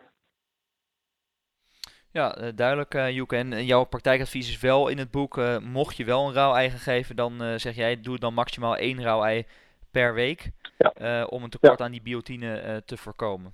Ja, 2.10 2.36
eh, 2.36 2.48
duidelijk 2.54 2.94
uh, 2.94 3.10
Joeke. 3.10 3.36
En 3.36 3.64
jouw 3.64 3.84
praktijkadvies 3.84 4.48
is 4.48 4.60
wel 4.60 4.88
in 4.88 4.98
het 4.98 5.10
boek, 5.10 5.36
uh, 5.36 5.58
mocht 5.58 5.96
je 5.96 6.04
wel 6.04 6.26
een 6.26 6.34
rauw 6.34 6.54
ei 6.54 6.70
geven, 6.70 7.16
dan 7.16 7.58
zeg 7.60 7.74
jij, 7.74 8.00
doe 8.00 8.18
dan 8.18 8.34
maximaal 8.34 8.76
één 8.76 9.02
rauw 9.02 9.22
ei 9.22 9.46
per 9.90 10.14
week. 10.14 10.50
Ja. 10.78 11.24
om 11.24 11.42
een 11.42 11.50
tekort 11.50 11.80
aan 11.80 11.90
die 11.90 12.02
biotine 12.02 12.82
te 12.84 12.96
voorkomen. 12.96 13.52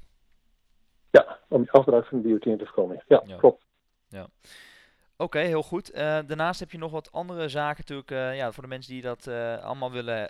Ja, 1.11 1.39
om 1.49 1.61
die 1.61 1.71
afbraak 1.71 2.07
van 2.07 2.23
de 2.23 2.29
biotine 2.29 2.57
te 2.57 2.65
voorkomen. 2.65 3.03
Ja, 3.07 3.23
ja. 3.27 3.37
klopt. 3.37 3.65
Ja. 4.09 4.27
Oké, 5.25 5.39
heel 5.39 5.63
goed. 5.63 5.95
Uh, 5.95 5.99
daarnaast 6.01 6.61
heb 6.61 6.71
je 6.71 6.79
nog 6.79 6.91
wat 6.91 7.13
andere 7.13 7.49
zaken 7.49 7.77
natuurlijk, 7.79 8.11
uh, 8.11 8.37
ja, 8.37 8.53
voor 8.53 8.63
de 8.63 8.69
mensen 8.69 8.93
die 8.93 9.03
dat 9.03 9.27
uh, 9.27 9.65
allemaal 9.65 9.93
willen 9.93 10.29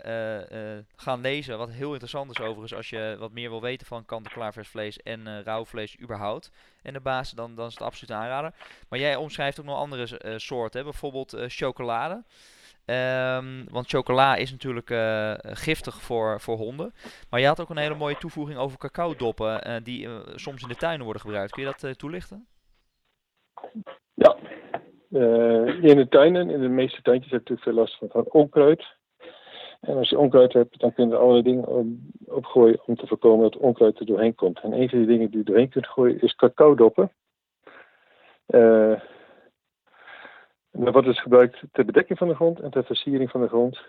gaan 0.95 1.21
lezen. 1.21 1.57
Wat 1.57 1.69
heel 1.69 1.91
interessant 1.91 2.31
is 2.31 2.39
overigens, 2.39 2.73
als 2.73 2.89
je 2.89 3.15
wat 3.19 3.31
meer 3.31 3.49
wil 3.49 3.61
weten 3.61 3.87
van 3.87 4.05
kant-en-klaar 4.05 4.53
vers 4.53 4.67
vlees 4.67 5.01
en 5.01 5.43
rauw 5.43 5.65
vlees 5.65 5.99
überhaupt. 5.99 6.51
En 6.81 6.93
de 6.93 6.99
basis, 6.99 7.33
dan, 7.33 7.55
dan 7.55 7.67
is 7.67 7.73
het 7.73 7.81
absoluut 7.81 8.11
aanrader. 8.11 8.53
Maar 8.89 8.99
jij 8.99 9.15
omschrijft 9.15 9.59
ook 9.59 9.65
nog 9.65 9.77
andere 9.77 10.35
soorten, 10.39 10.79
hè? 10.79 10.85
bijvoorbeeld 10.85 11.35
chocolade. 11.47 12.23
Um, 12.85 13.65
want 13.69 13.89
chocola 13.89 14.35
is 14.35 14.51
natuurlijk 14.51 14.93
giftig 15.57 16.01
voor, 16.01 16.41
voor 16.41 16.57
honden. 16.57 16.93
Maar 17.29 17.39
je 17.39 17.47
had 17.47 17.61
ook 17.61 17.69
een 17.69 17.77
hele 17.77 17.95
mooie 17.95 18.17
toevoeging 18.17 18.59
over 18.59 18.77
cacao-doppen, 18.77 19.83
die 19.83 20.09
soms 20.35 20.61
in 20.61 20.67
de 20.67 20.75
tuinen 20.75 21.03
worden 21.03 21.21
gebruikt. 21.21 21.51
Kun 21.51 21.63
je 21.63 21.73
dat 21.77 21.97
toelichten? 21.97 22.47
Uh, 25.15 25.83
in 25.83 25.97
de 25.97 26.07
tuinen, 26.09 26.49
in 26.49 26.61
de 26.61 26.67
meeste 26.67 27.01
tuintjes 27.01 27.31
heb 27.31 27.47
je 27.47 27.53
natuurlijk 27.53 27.89
veel 27.89 27.99
last 28.01 28.11
van, 28.11 28.31
onkruid. 28.31 28.85
En 29.81 29.97
als 29.97 30.09
je 30.09 30.19
onkruid 30.19 30.53
hebt, 30.53 30.79
dan 30.79 30.93
kun 30.93 31.07
je 31.07 31.13
er 31.13 31.19
allerlei 31.19 31.43
dingen 31.43 31.99
opgooien 32.25 32.79
om 32.85 32.95
te 32.95 33.07
voorkomen 33.07 33.51
dat 33.51 33.61
onkruid 33.61 33.99
er 33.99 34.05
doorheen 34.05 34.35
komt. 34.35 34.59
En 34.59 34.73
een 34.73 34.89
van 34.89 34.97
die 34.97 35.07
dingen 35.07 35.29
die 35.29 35.37
je 35.37 35.45
doorheen 35.45 35.69
kunt 35.69 35.87
gooien 35.87 36.21
is 36.21 36.35
cacao-doppen. 36.35 37.11
Uh, 38.47 38.99
dat 40.71 40.93
wordt 40.93 41.07
dus 41.07 41.21
gebruikt 41.21 41.61
ter 41.71 41.85
bedekking 41.85 42.17
van 42.17 42.27
de 42.27 42.35
grond 42.35 42.59
en 42.59 42.71
ter 42.71 42.83
versiering 42.83 43.29
van 43.29 43.41
de 43.41 43.47
grond. 43.47 43.79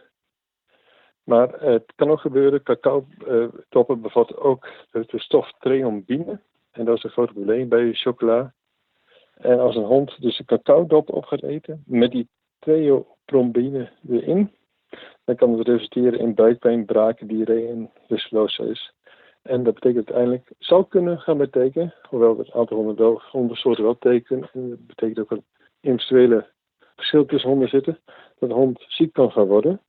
Maar 1.25 1.49
het 1.61 1.93
kan 1.95 2.11
ook 2.11 2.21
gebeuren, 2.21 2.62
cacao-doppen 2.62 4.01
bevatten 4.01 4.39
ook 4.39 4.69
de 4.91 5.21
stof 5.21 5.53
treombine. 5.59 6.41
En 6.71 6.85
dat 6.85 6.97
is 6.97 7.05
een 7.05 7.11
groot 7.11 7.33
probleem 7.33 7.69
bij 7.69 7.93
chocola. 7.93 8.55
En 9.37 9.59
als 9.59 9.77
een 9.77 9.85
hond 9.85 10.20
dus 10.20 10.38
een 10.38 10.44
cacao-dop 10.44 11.11
op 11.11 11.25
gaat 11.25 11.42
eten, 11.42 11.83
met 11.87 12.11
die 12.11 12.29
theoprombine 12.59 13.90
erin, 14.09 14.51
dan 15.25 15.37
kan 15.37 15.59
het 15.59 15.68
resulteren 15.68 16.18
in 16.18 16.35
buikpijn, 16.35 16.85
braken, 16.85 17.27
diarree 17.27 17.68
en 17.68 17.90
lusteloosheid. 18.07 18.92
En 19.42 19.62
dat 19.62 19.75
betekent 19.75 20.07
uiteindelijk, 20.07 20.51
zou 20.59 20.87
kunnen 20.88 21.20
gaan 21.20 21.38
betekenen, 21.38 21.94
hoewel 22.09 22.38
het 22.38 22.53
aantal 22.53 23.18
hondensoorten 23.31 23.85
wel 23.85 23.99
tekenen, 23.99 24.49
en 24.53 24.68
dat 24.68 24.87
betekent 24.87 25.18
ook 25.18 25.31
een 25.31 25.44
individuele 25.81 26.46
verschil 26.96 27.25
tussen 27.27 27.51
honden 27.51 27.68
zitten, 27.68 27.99
dat 28.38 28.51
een 28.51 28.57
hond 28.57 28.85
ziek 28.88 29.12
kan 29.12 29.31
gaan 29.31 29.46
worden. 29.46 29.81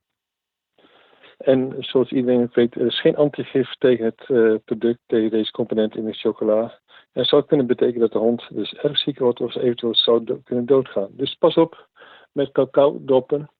En 1.38 1.74
zoals 1.78 2.10
iedereen 2.10 2.50
weet, 2.52 2.74
er 2.74 2.86
is 2.86 3.00
geen 3.00 3.16
antigif 3.16 3.74
tegen 3.74 4.04
het 4.04 4.24
uh, 4.28 4.54
product, 4.64 4.98
tegen 5.06 5.30
deze 5.30 5.50
component 5.50 5.96
in 5.96 6.04
de 6.04 6.12
chocola. 6.12 6.80
En 7.12 7.24
zou 7.24 7.44
kunnen 7.44 7.66
betekenen 7.66 8.00
dat 8.00 8.12
de 8.12 8.18
hond 8.18 8.54
dus 8.54 8.74
erg 8.74 8.98
ziek 8.98 9.18
wordt 9.18 9.40
of 9.40 9.54
eventueel 9.54 9.94
zou 9.94 10.40
kunnen 10.44 10.66
doodgaan. 10.66 11.08
Dus 11.10 11.34
pas 11.34 11.56
op 11.56 11.88
met 12.32 12.52
cacao-doppen 12.52 13.50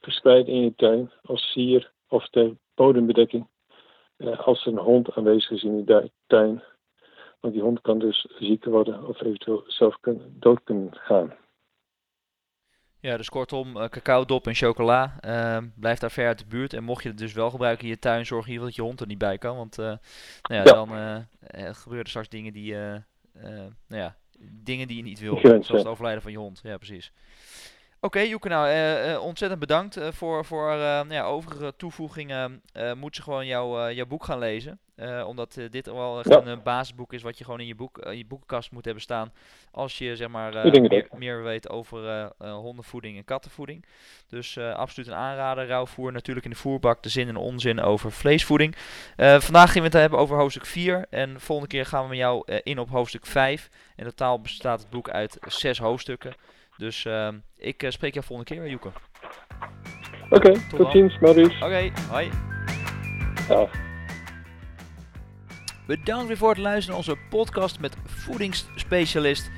verspreid 0.00 0.46
in 0.46 0.60
je 0.60 0.74
tuin 0.74 1.10
als 1.22 1.50
sier 1.50 1.92
of 2.08 2.28
ter 2.28 2.56
bodembedekking. 2.74 3.48
Eh, 4.16 4.46
als 4.46 4.66
een 4.66 4.78
hond 4.78 5.12
aanwezig 5.12 5.50
is 5.50 5.62
in 5.62 5.76
je 5.76 6.10
tuin. 6.26 6.62
Want 7.40 7.54
die 7.54 7.62
hond 7.62 7.80
kan 7.80 7.98
dus 7.98 8.26
ziek 8.38 8.64
worden 8.64 9.06
of 9.06 9.20
eventueel 9.20 9.64
zelf 9.66 9.96
kunnen, 10.00 10.36
dood 10.40 10.60
kunnen 10.64 10.88
gaan. 10.92 11.34
Ja, 13.00 13.16
dus 13.16 13.28
kortom, 13.28 13.76
uh, 13.76 13.84
cacao, 13.84 14.24
dop 14.24 14.46
en 14.46 14.54
chocola. 14.54 15.14
Uh, 15.20 15.56
blijf 15.74 15.98
daar 15.98 16.10
ver 16.10 16.26
uit 16.26 16.38
de 16.38 16.44
buurt. 16.44 16.72
En 16.72 16.84
mocht 16.84 17.02
je 17.02 17.08
het 17.08 17.18
dus 17.18 17.32
wel 17.32 17.50
gebruiken 17.50 17.84
in 17.84 17.90
je 17.90 17.98
tuin, 17.98 18.26
zorg 18.26 18.46
in 18.46 18.52
ieder 18.52 18.66
geval 18.66 18.66
dat 18.66 18.76
je 18.76 18.82
hond 18.82 19.00
er 19.00 19.06
niet 19.06 19.18
bij 19.18 19.38
kan. 19.38 19.56
Want 19.56 19.78
uh, 19.78 19.86
nou 19.86 19.98
ja, 20.42 20.56
ja. 20.56 20.62
dan 20.62 20.98
uh, 20.98 21.16
gebeuren 21.72 22.04
er 22.04 22.08
straks 22.08 22.28
dingen 22.28 22.52
die, 22.52 22.74
nou 22.74 23.72
ja, 23.88 24.16
dingen 24.38 24.88
die 24.88 24.96
je 24.96 25.02
niet 25.02 25.20
wil. 25.20 25.38
Zoals 25.40 25.68
het 25.68 25.86
overlijden 25.86 26.22
van 26.22 26.32
je 26.32 26.38
hond. 26.38 26.60
Ja, 26.62 26.76
precies. 26.76 27.12
Oké, 27.96 28.06
okay, 28.06 28.28
Joeke, 28.28 28.48
nou 28.48 28.68
uh, 28.68 29.10
uh, 29.10 29.22
ontzettend 29.22 29.60
bedankt 29.60 29.98
uh, 29.98 30.08
voor, 30.12 30.44
voor 30.44 30.76
nou 30.76 31.12
ja, 31.12 31.24
overige 31.24 31.74
toevoegingen. 31.76 32.62
moet 32.94 33.16
ze 33.16 33.22
gewoon 33.22 33.46
jou, 33.46 33.92
jouw 33.92 34.06
boek 34.06 34.24
gaan 34.24 34.38
lezen. 34.38 34.78
Omdat 35.26 35.60
dit 35.70 35.86
wel 35.86 36.18
echt 36.18 36.28
ja. 36.28 36.44
een 36.44 36.62
basisboek 36.62 37.12
is 37.12 37.22
wat 37.22 37.38
je 37.38 37.44
gewoon 37.44 37.60
in 37.60 37.66
je, 37.66 37.74
boek, 37.74 38.10
je 38.12 38.24
boekenkast 38.26 38.70
moet 38.70 38.84
hebben 38.84 39.02
staan. 39.02 39.32
Als 39.70 39.98
je 39.98 40.16
zeg 40.16 40.28
maar, 40.28 40.52
meer, 40.52 41.08
meer, 41.16 41.42
weet 41.42 41.68
over 41.68 42.32
hondenvoeding 42.38 43.16
en 43.16 43.24
kattenvoeding. 43.24 43.84
Dus 44.28 44.58
absoluut 44.58 45.08
een 45.08 45.14
aanrader. 45.14 45.66
Rauwvoer 45.66 46.12
natuurlijk 46.12 46.46
in 46.46 46.52
de 46.52 46.58
voerbak. 46.58 47.02
De 47.02 47.08
zin 47.08 47.28
en 47.28 47.36
onzin 47.36 47.80
over 47.80 48.12
vleesvoeding. 48.12 48.76
vandaag 49.16 49.72
gaan 49.72 49.82
we 49.82 49.88
het 49.88 49.92
hebben 49.92 50.18
over 50.18 50.36
hoofdstuk 50.36 50.66
4. 50.66 51.06
En 51.10 51.40
volgende 51.40 51.70
keer 51.70 51.86
gaan 51.86 52.02
we 52.02 52.08
met 52.08 52.18
jou 52.18 52.42
in 52.62 52.78
op 52.78 52.88
hoofdstuk 52.88 53.26
5. 53.26 53.70
In 53.96 54.04
totaal 54.04 54.40
bestaat 54.40 54.80
het 54.80 54.90
boek 54.90 55.10
uit 55.10 55.38
zes 55.46 55.78
hoofdstukken. 55.78 56.34
Dus 56.80 57.04
uh, 57.04 57.28
ik 57.56 57.84
spreek 57.88 58.14
jou 58.14 58.26
volgende 58.26 58.54
keer, 58.54 58.68
Joeke. 58.68 58.88
Oké, 60.30 60.36
okay, 60.36 60.52
tot, 60.52 60.78
tot 60.78 60.90
ziens, 60.90 61.18
Maurice. 61.18 61.56
Oké, 61.56 61.64
okay, 61.64 61.92
hoi. 62.08 62.30
Dag. 63.48 63.88
Bedankt 65.90 66.26
weer 66.26 66.36
voor 66.36 66.48
het 66.48 66.58
luisteren 66.58 66.88
naar 66.88 67.06
onze 67.06 67.22
podcast 67.30 67.80
met 67.80 67.96
voedingsspecialist 68.04 69.50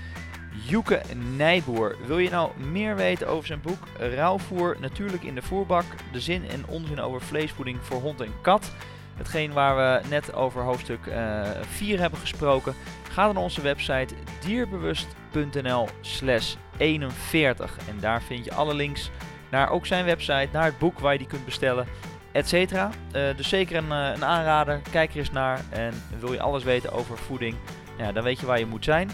Joeke 0.67 1.03
Nijboer. 1.37 1.97
Wil 2.07 2.19
je 2.19 2.31
nou 2.31 2.51
meer 2.59 2.97
weten 2.97 3.29
over 3.29 3.47
zijn 3.47 3.61
boek 3.61 3.87
Rauwvoer, 3.99 4.77
natuurlijk 4.81 5.23
in 5.23 5.35
de 5.35 5.43
voerbak, 5.43 5.85
de 6.13 6.21
zin 6.21 6.49
en 6.49 6.67
onzin 6.67 7.01
over 7.01 7.21
vleesvoeding 7.21 7.79
voor 7.83 8.01
hond 8.01 8.21
en 8.21 8.41
kat? 8.43 8.73
Hetgeen 9.15 9.53
waar 9.53 9.77
we 9.77 10.09
net 10.09 10.35
over 10.35 10.63
hoofdstuk 10.63 11.07
uh, 11.07 11.41
eh, 11.41 11.63
4 11.67 12.01
hebben 12.01 12.19
gesproken. 12.19 12.75
Ga 13.11 13.25
dan 13.25 13.35
naar 13.35 13.43
onze 13.43 13.63
website 13.63 14.15
dierbewust.nl 14.41 15.89
slash 16.01 16.55
41. 16.77 17.77
En 17.89 18.01
daar 18.01 18.23
vind 18.23 18.45
je 18.45 18.55
alle 18.55 18.75
links 18.75 19.11
naar 19.51 19.71
ook 19.71 19.87
zijn 19.87 20.05
website, 20.05 20.49
naar 20.53 20.65
het 20.65 20.79
boek 20.79 20.99
waar 20.99 21.13
je 21.13 21.19
die 21.19 21.27
kunt 21.27 21.45
bestellen, 21.45 21.87
etc. 22.33 22.73
Uh, 22.73 22.89
dus 23.37 23.49
zeker 23.49 23.77
een, 23.77 23.89
uh, 23.89 24.11
een, 24.15 24.25
aanrader. 24.25 24.81
Kijk 24.91 25.11
er 25.11 25.19
eens 25.19 25.31
naar. 25.31 25.61
En 25.71 25.93
wil 26.19 26.33
je 26.33 26.41
alles 26.41 26.65
weten 26.65 26.93
over 26.93 27.19
voeding, 27.19 27.55
ja, 27.99 28.13
dan 28.13 28.23
weet 28.23 28.41
je 28.41 28.47
waar 28.47 28.59
je 28.59 28.67
moet 28.67 28.85
zijn. 28.85 29.11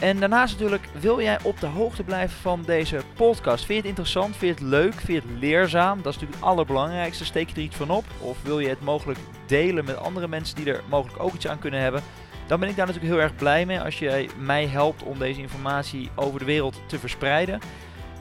En 0.00 0.20
daarnaast 0.20 0.52
natuurlijk, 0.52 0.88
wil 1.00 1.20
jij 1.20 1.38
op 1.42 1.60
de 1.60 1.66
hoogte 1.66 2.02
blijven 2.02 2.38
van 2.38 2.62
deze 2.66 3.00
podcast? 3.14 3.64
Vind 3.64 3.68
je 3.68 3.74
het 3.74 3.98
interessant? 3.98 4.36
Vind 4.36 4.58
je 4.58 4.64
het 4.64 4.72
leuk? 4.72 4.92
Vind 4.92 5.22
je 5.22 5.28
het 5.28 5.40
leerzaam? 5.40 5.96
Dat 5.96 6.06
is 6.06 6.14
natuurlijk 6.14 6.40
het 6.40 6.50
allerbelangrijkste. 6.50 7.24
Steek 7.24 7.48
je 7.48 7.54
er 7.54 7.62
iets 7.62 7.76
van 7.76 7.90
op? 7.90 8.04
Of 8.20 8.42
wil 8.42 8.58
je 8.58 8.68
het 8.68 8.80
mogelijk 8.80 9.18
delen 9.46 9.84
met 9.84 9.96
andere 9.96 10.28
mensen 10.28 10.56
die 10.56 10.72
er 10.72 10.82
mogelijk 10.88 11.22
ook 11.22 11.34
iets 11.34 11.46
aan 11.46 11.58
kunnen 11.58 11.80
hebben? 11.80 12.02
Dan 12.46 12.60
ben 12.60 12.68
ik 12.68 12.76
daar 12.76 12.86
natuurlijk 12.86 13.12
heel 13.12 13.22
erg 13.22 13.34
blij 13.34 13.66
mee 13.66 13.80
als 13.80 13.98
jij 13.98 14.28
mij 14.38 14.66
helpt 14.66 15.02
om 15.02 15.18
deze 15.18 15.40
informatie 15.40 16.10
over 16.14 16.38
de 16.38 16.44
wereld 16.44 16.80
te 16.86 16.98
verspreiden. 16.98 17.60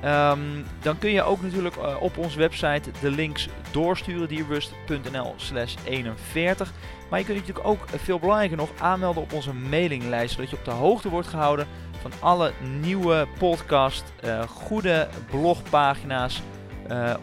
Ehm, 0.02 0.40
dan 0.82 0.98
kun 0.98 1.12
je 1.12 1.24
ook 1.24 1.42
natuurlijk 1.42 1.76
uh, 1.76 2.02
op 2.02 2.18
onze 2.18 2.38
website 2.38 2.92
de 3.02 3.12
links 3.12 3.48
doorsturen, 3.72 4.28
dierbewust.nl 4.28 5.34
slash 5.36 5.76
41. 5.84 6.74
Maar 7.10 7.20
je 7.20 7.26
kunt 7.26 7.38
je 7.38 7.44
natuurlijk 7.44 7.68
ook, 7.68 7.86
uh, 7.94 8.00
veel 8.00 8.20
belangrijker 8.20 8.58
nog, 8.58 8.70
aanmelden 8.80 9.24
op 9.24 9.34
onze 9.34 9.54
mailinglijst, 9.54 10.34
zodat 10.34 10.50
je 10.50 10.58
op 10.58 10.66
de 10.66 10.72
hoogte 10.72 11.10
wordt 11.10 11.28
gehouden 11.28 11.68
van 12.02 12.12
alle 12.20 12.52
nieuwe 12.82 13.28
podcast, 13.38 14.14
uh, 14.26 14.42
goede 14.42 15.08
blogpagina's, 15.30 16.42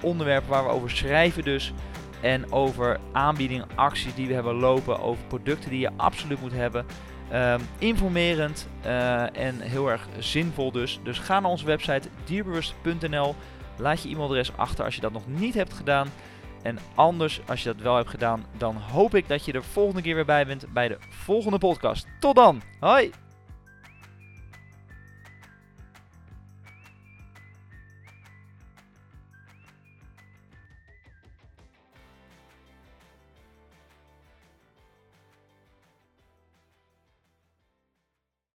onderwerpen 0.01 0.51
waar 0.51 0.65
we 0.65 0.71
over 0.71 0.91
schrijven 0.91 1.45
dus. 1.45 1.73
En 2.21 2.53
over 2.53 3.01
aanbiedingen, 3.13 3.69
acties 3.75 4.15
die 4.15 4.27
we 4.27 4.35
hebben 4.35 4.55
lopen, 4.55 5.01
over 5.01 5.25
producten 5.25 5.71
die 5.71 5.81
je 5.81 5.91
absoluut 5.97 6.41
moet 6.41 6.53
hebben. 6.53 6.87
Um, 7.33 7.61
informerend 7.79 8.69
uh, 8.85 9.37
en 9.37 9.61
heel 9.61 9.91
erg 9.91 10.09
zinvol 10.19 10.73
dus. 10.73 11.01
Dus 11.03 11.19
ga 11.19 11.41
naar 11.41 11.51
onze 11.51 11.67
website 11.67 12.09
dierbewust.nl. 12.25 13.35
Laat 13.77 14.03
je 14.03 14.09
e-mailadres 14.09 14.57
achter 14.57 14.85
als 14.85 14.95
je 14.95 15.01
dat 15.01 15.13
nog 15.13 15.27
niet 15.27 15.55
hebt 15.55 15.73
gedaan. 15.73 16.09
En 16.63 16.79
anders, 16.95 17.41
als 17.47 17.63
je 17.63 17.73
dat 17.73 17.83
wel 17.83 17.97
hebt 17.97 18.09
gedaan, 18.09 18.45
dan 18.57 18.77
hoop 18.77 19.15
ik 19.15 19.29
dat 19.29 19.45
je 19.45 19.53
er 19.53 19.65
volgende 19.65 20.03
keer 20.03 20.15
weer 20.15 20.25
bij 20.25 20.47
bent 20.47 20.67
bij 20.73 20.89
de 20.89 20.99
volgende 21.09 21.59
podcast. 21.59 22.07
Tot 22.21 22.37
dan! 22.37 22.63
Hoi! 22.81 23.26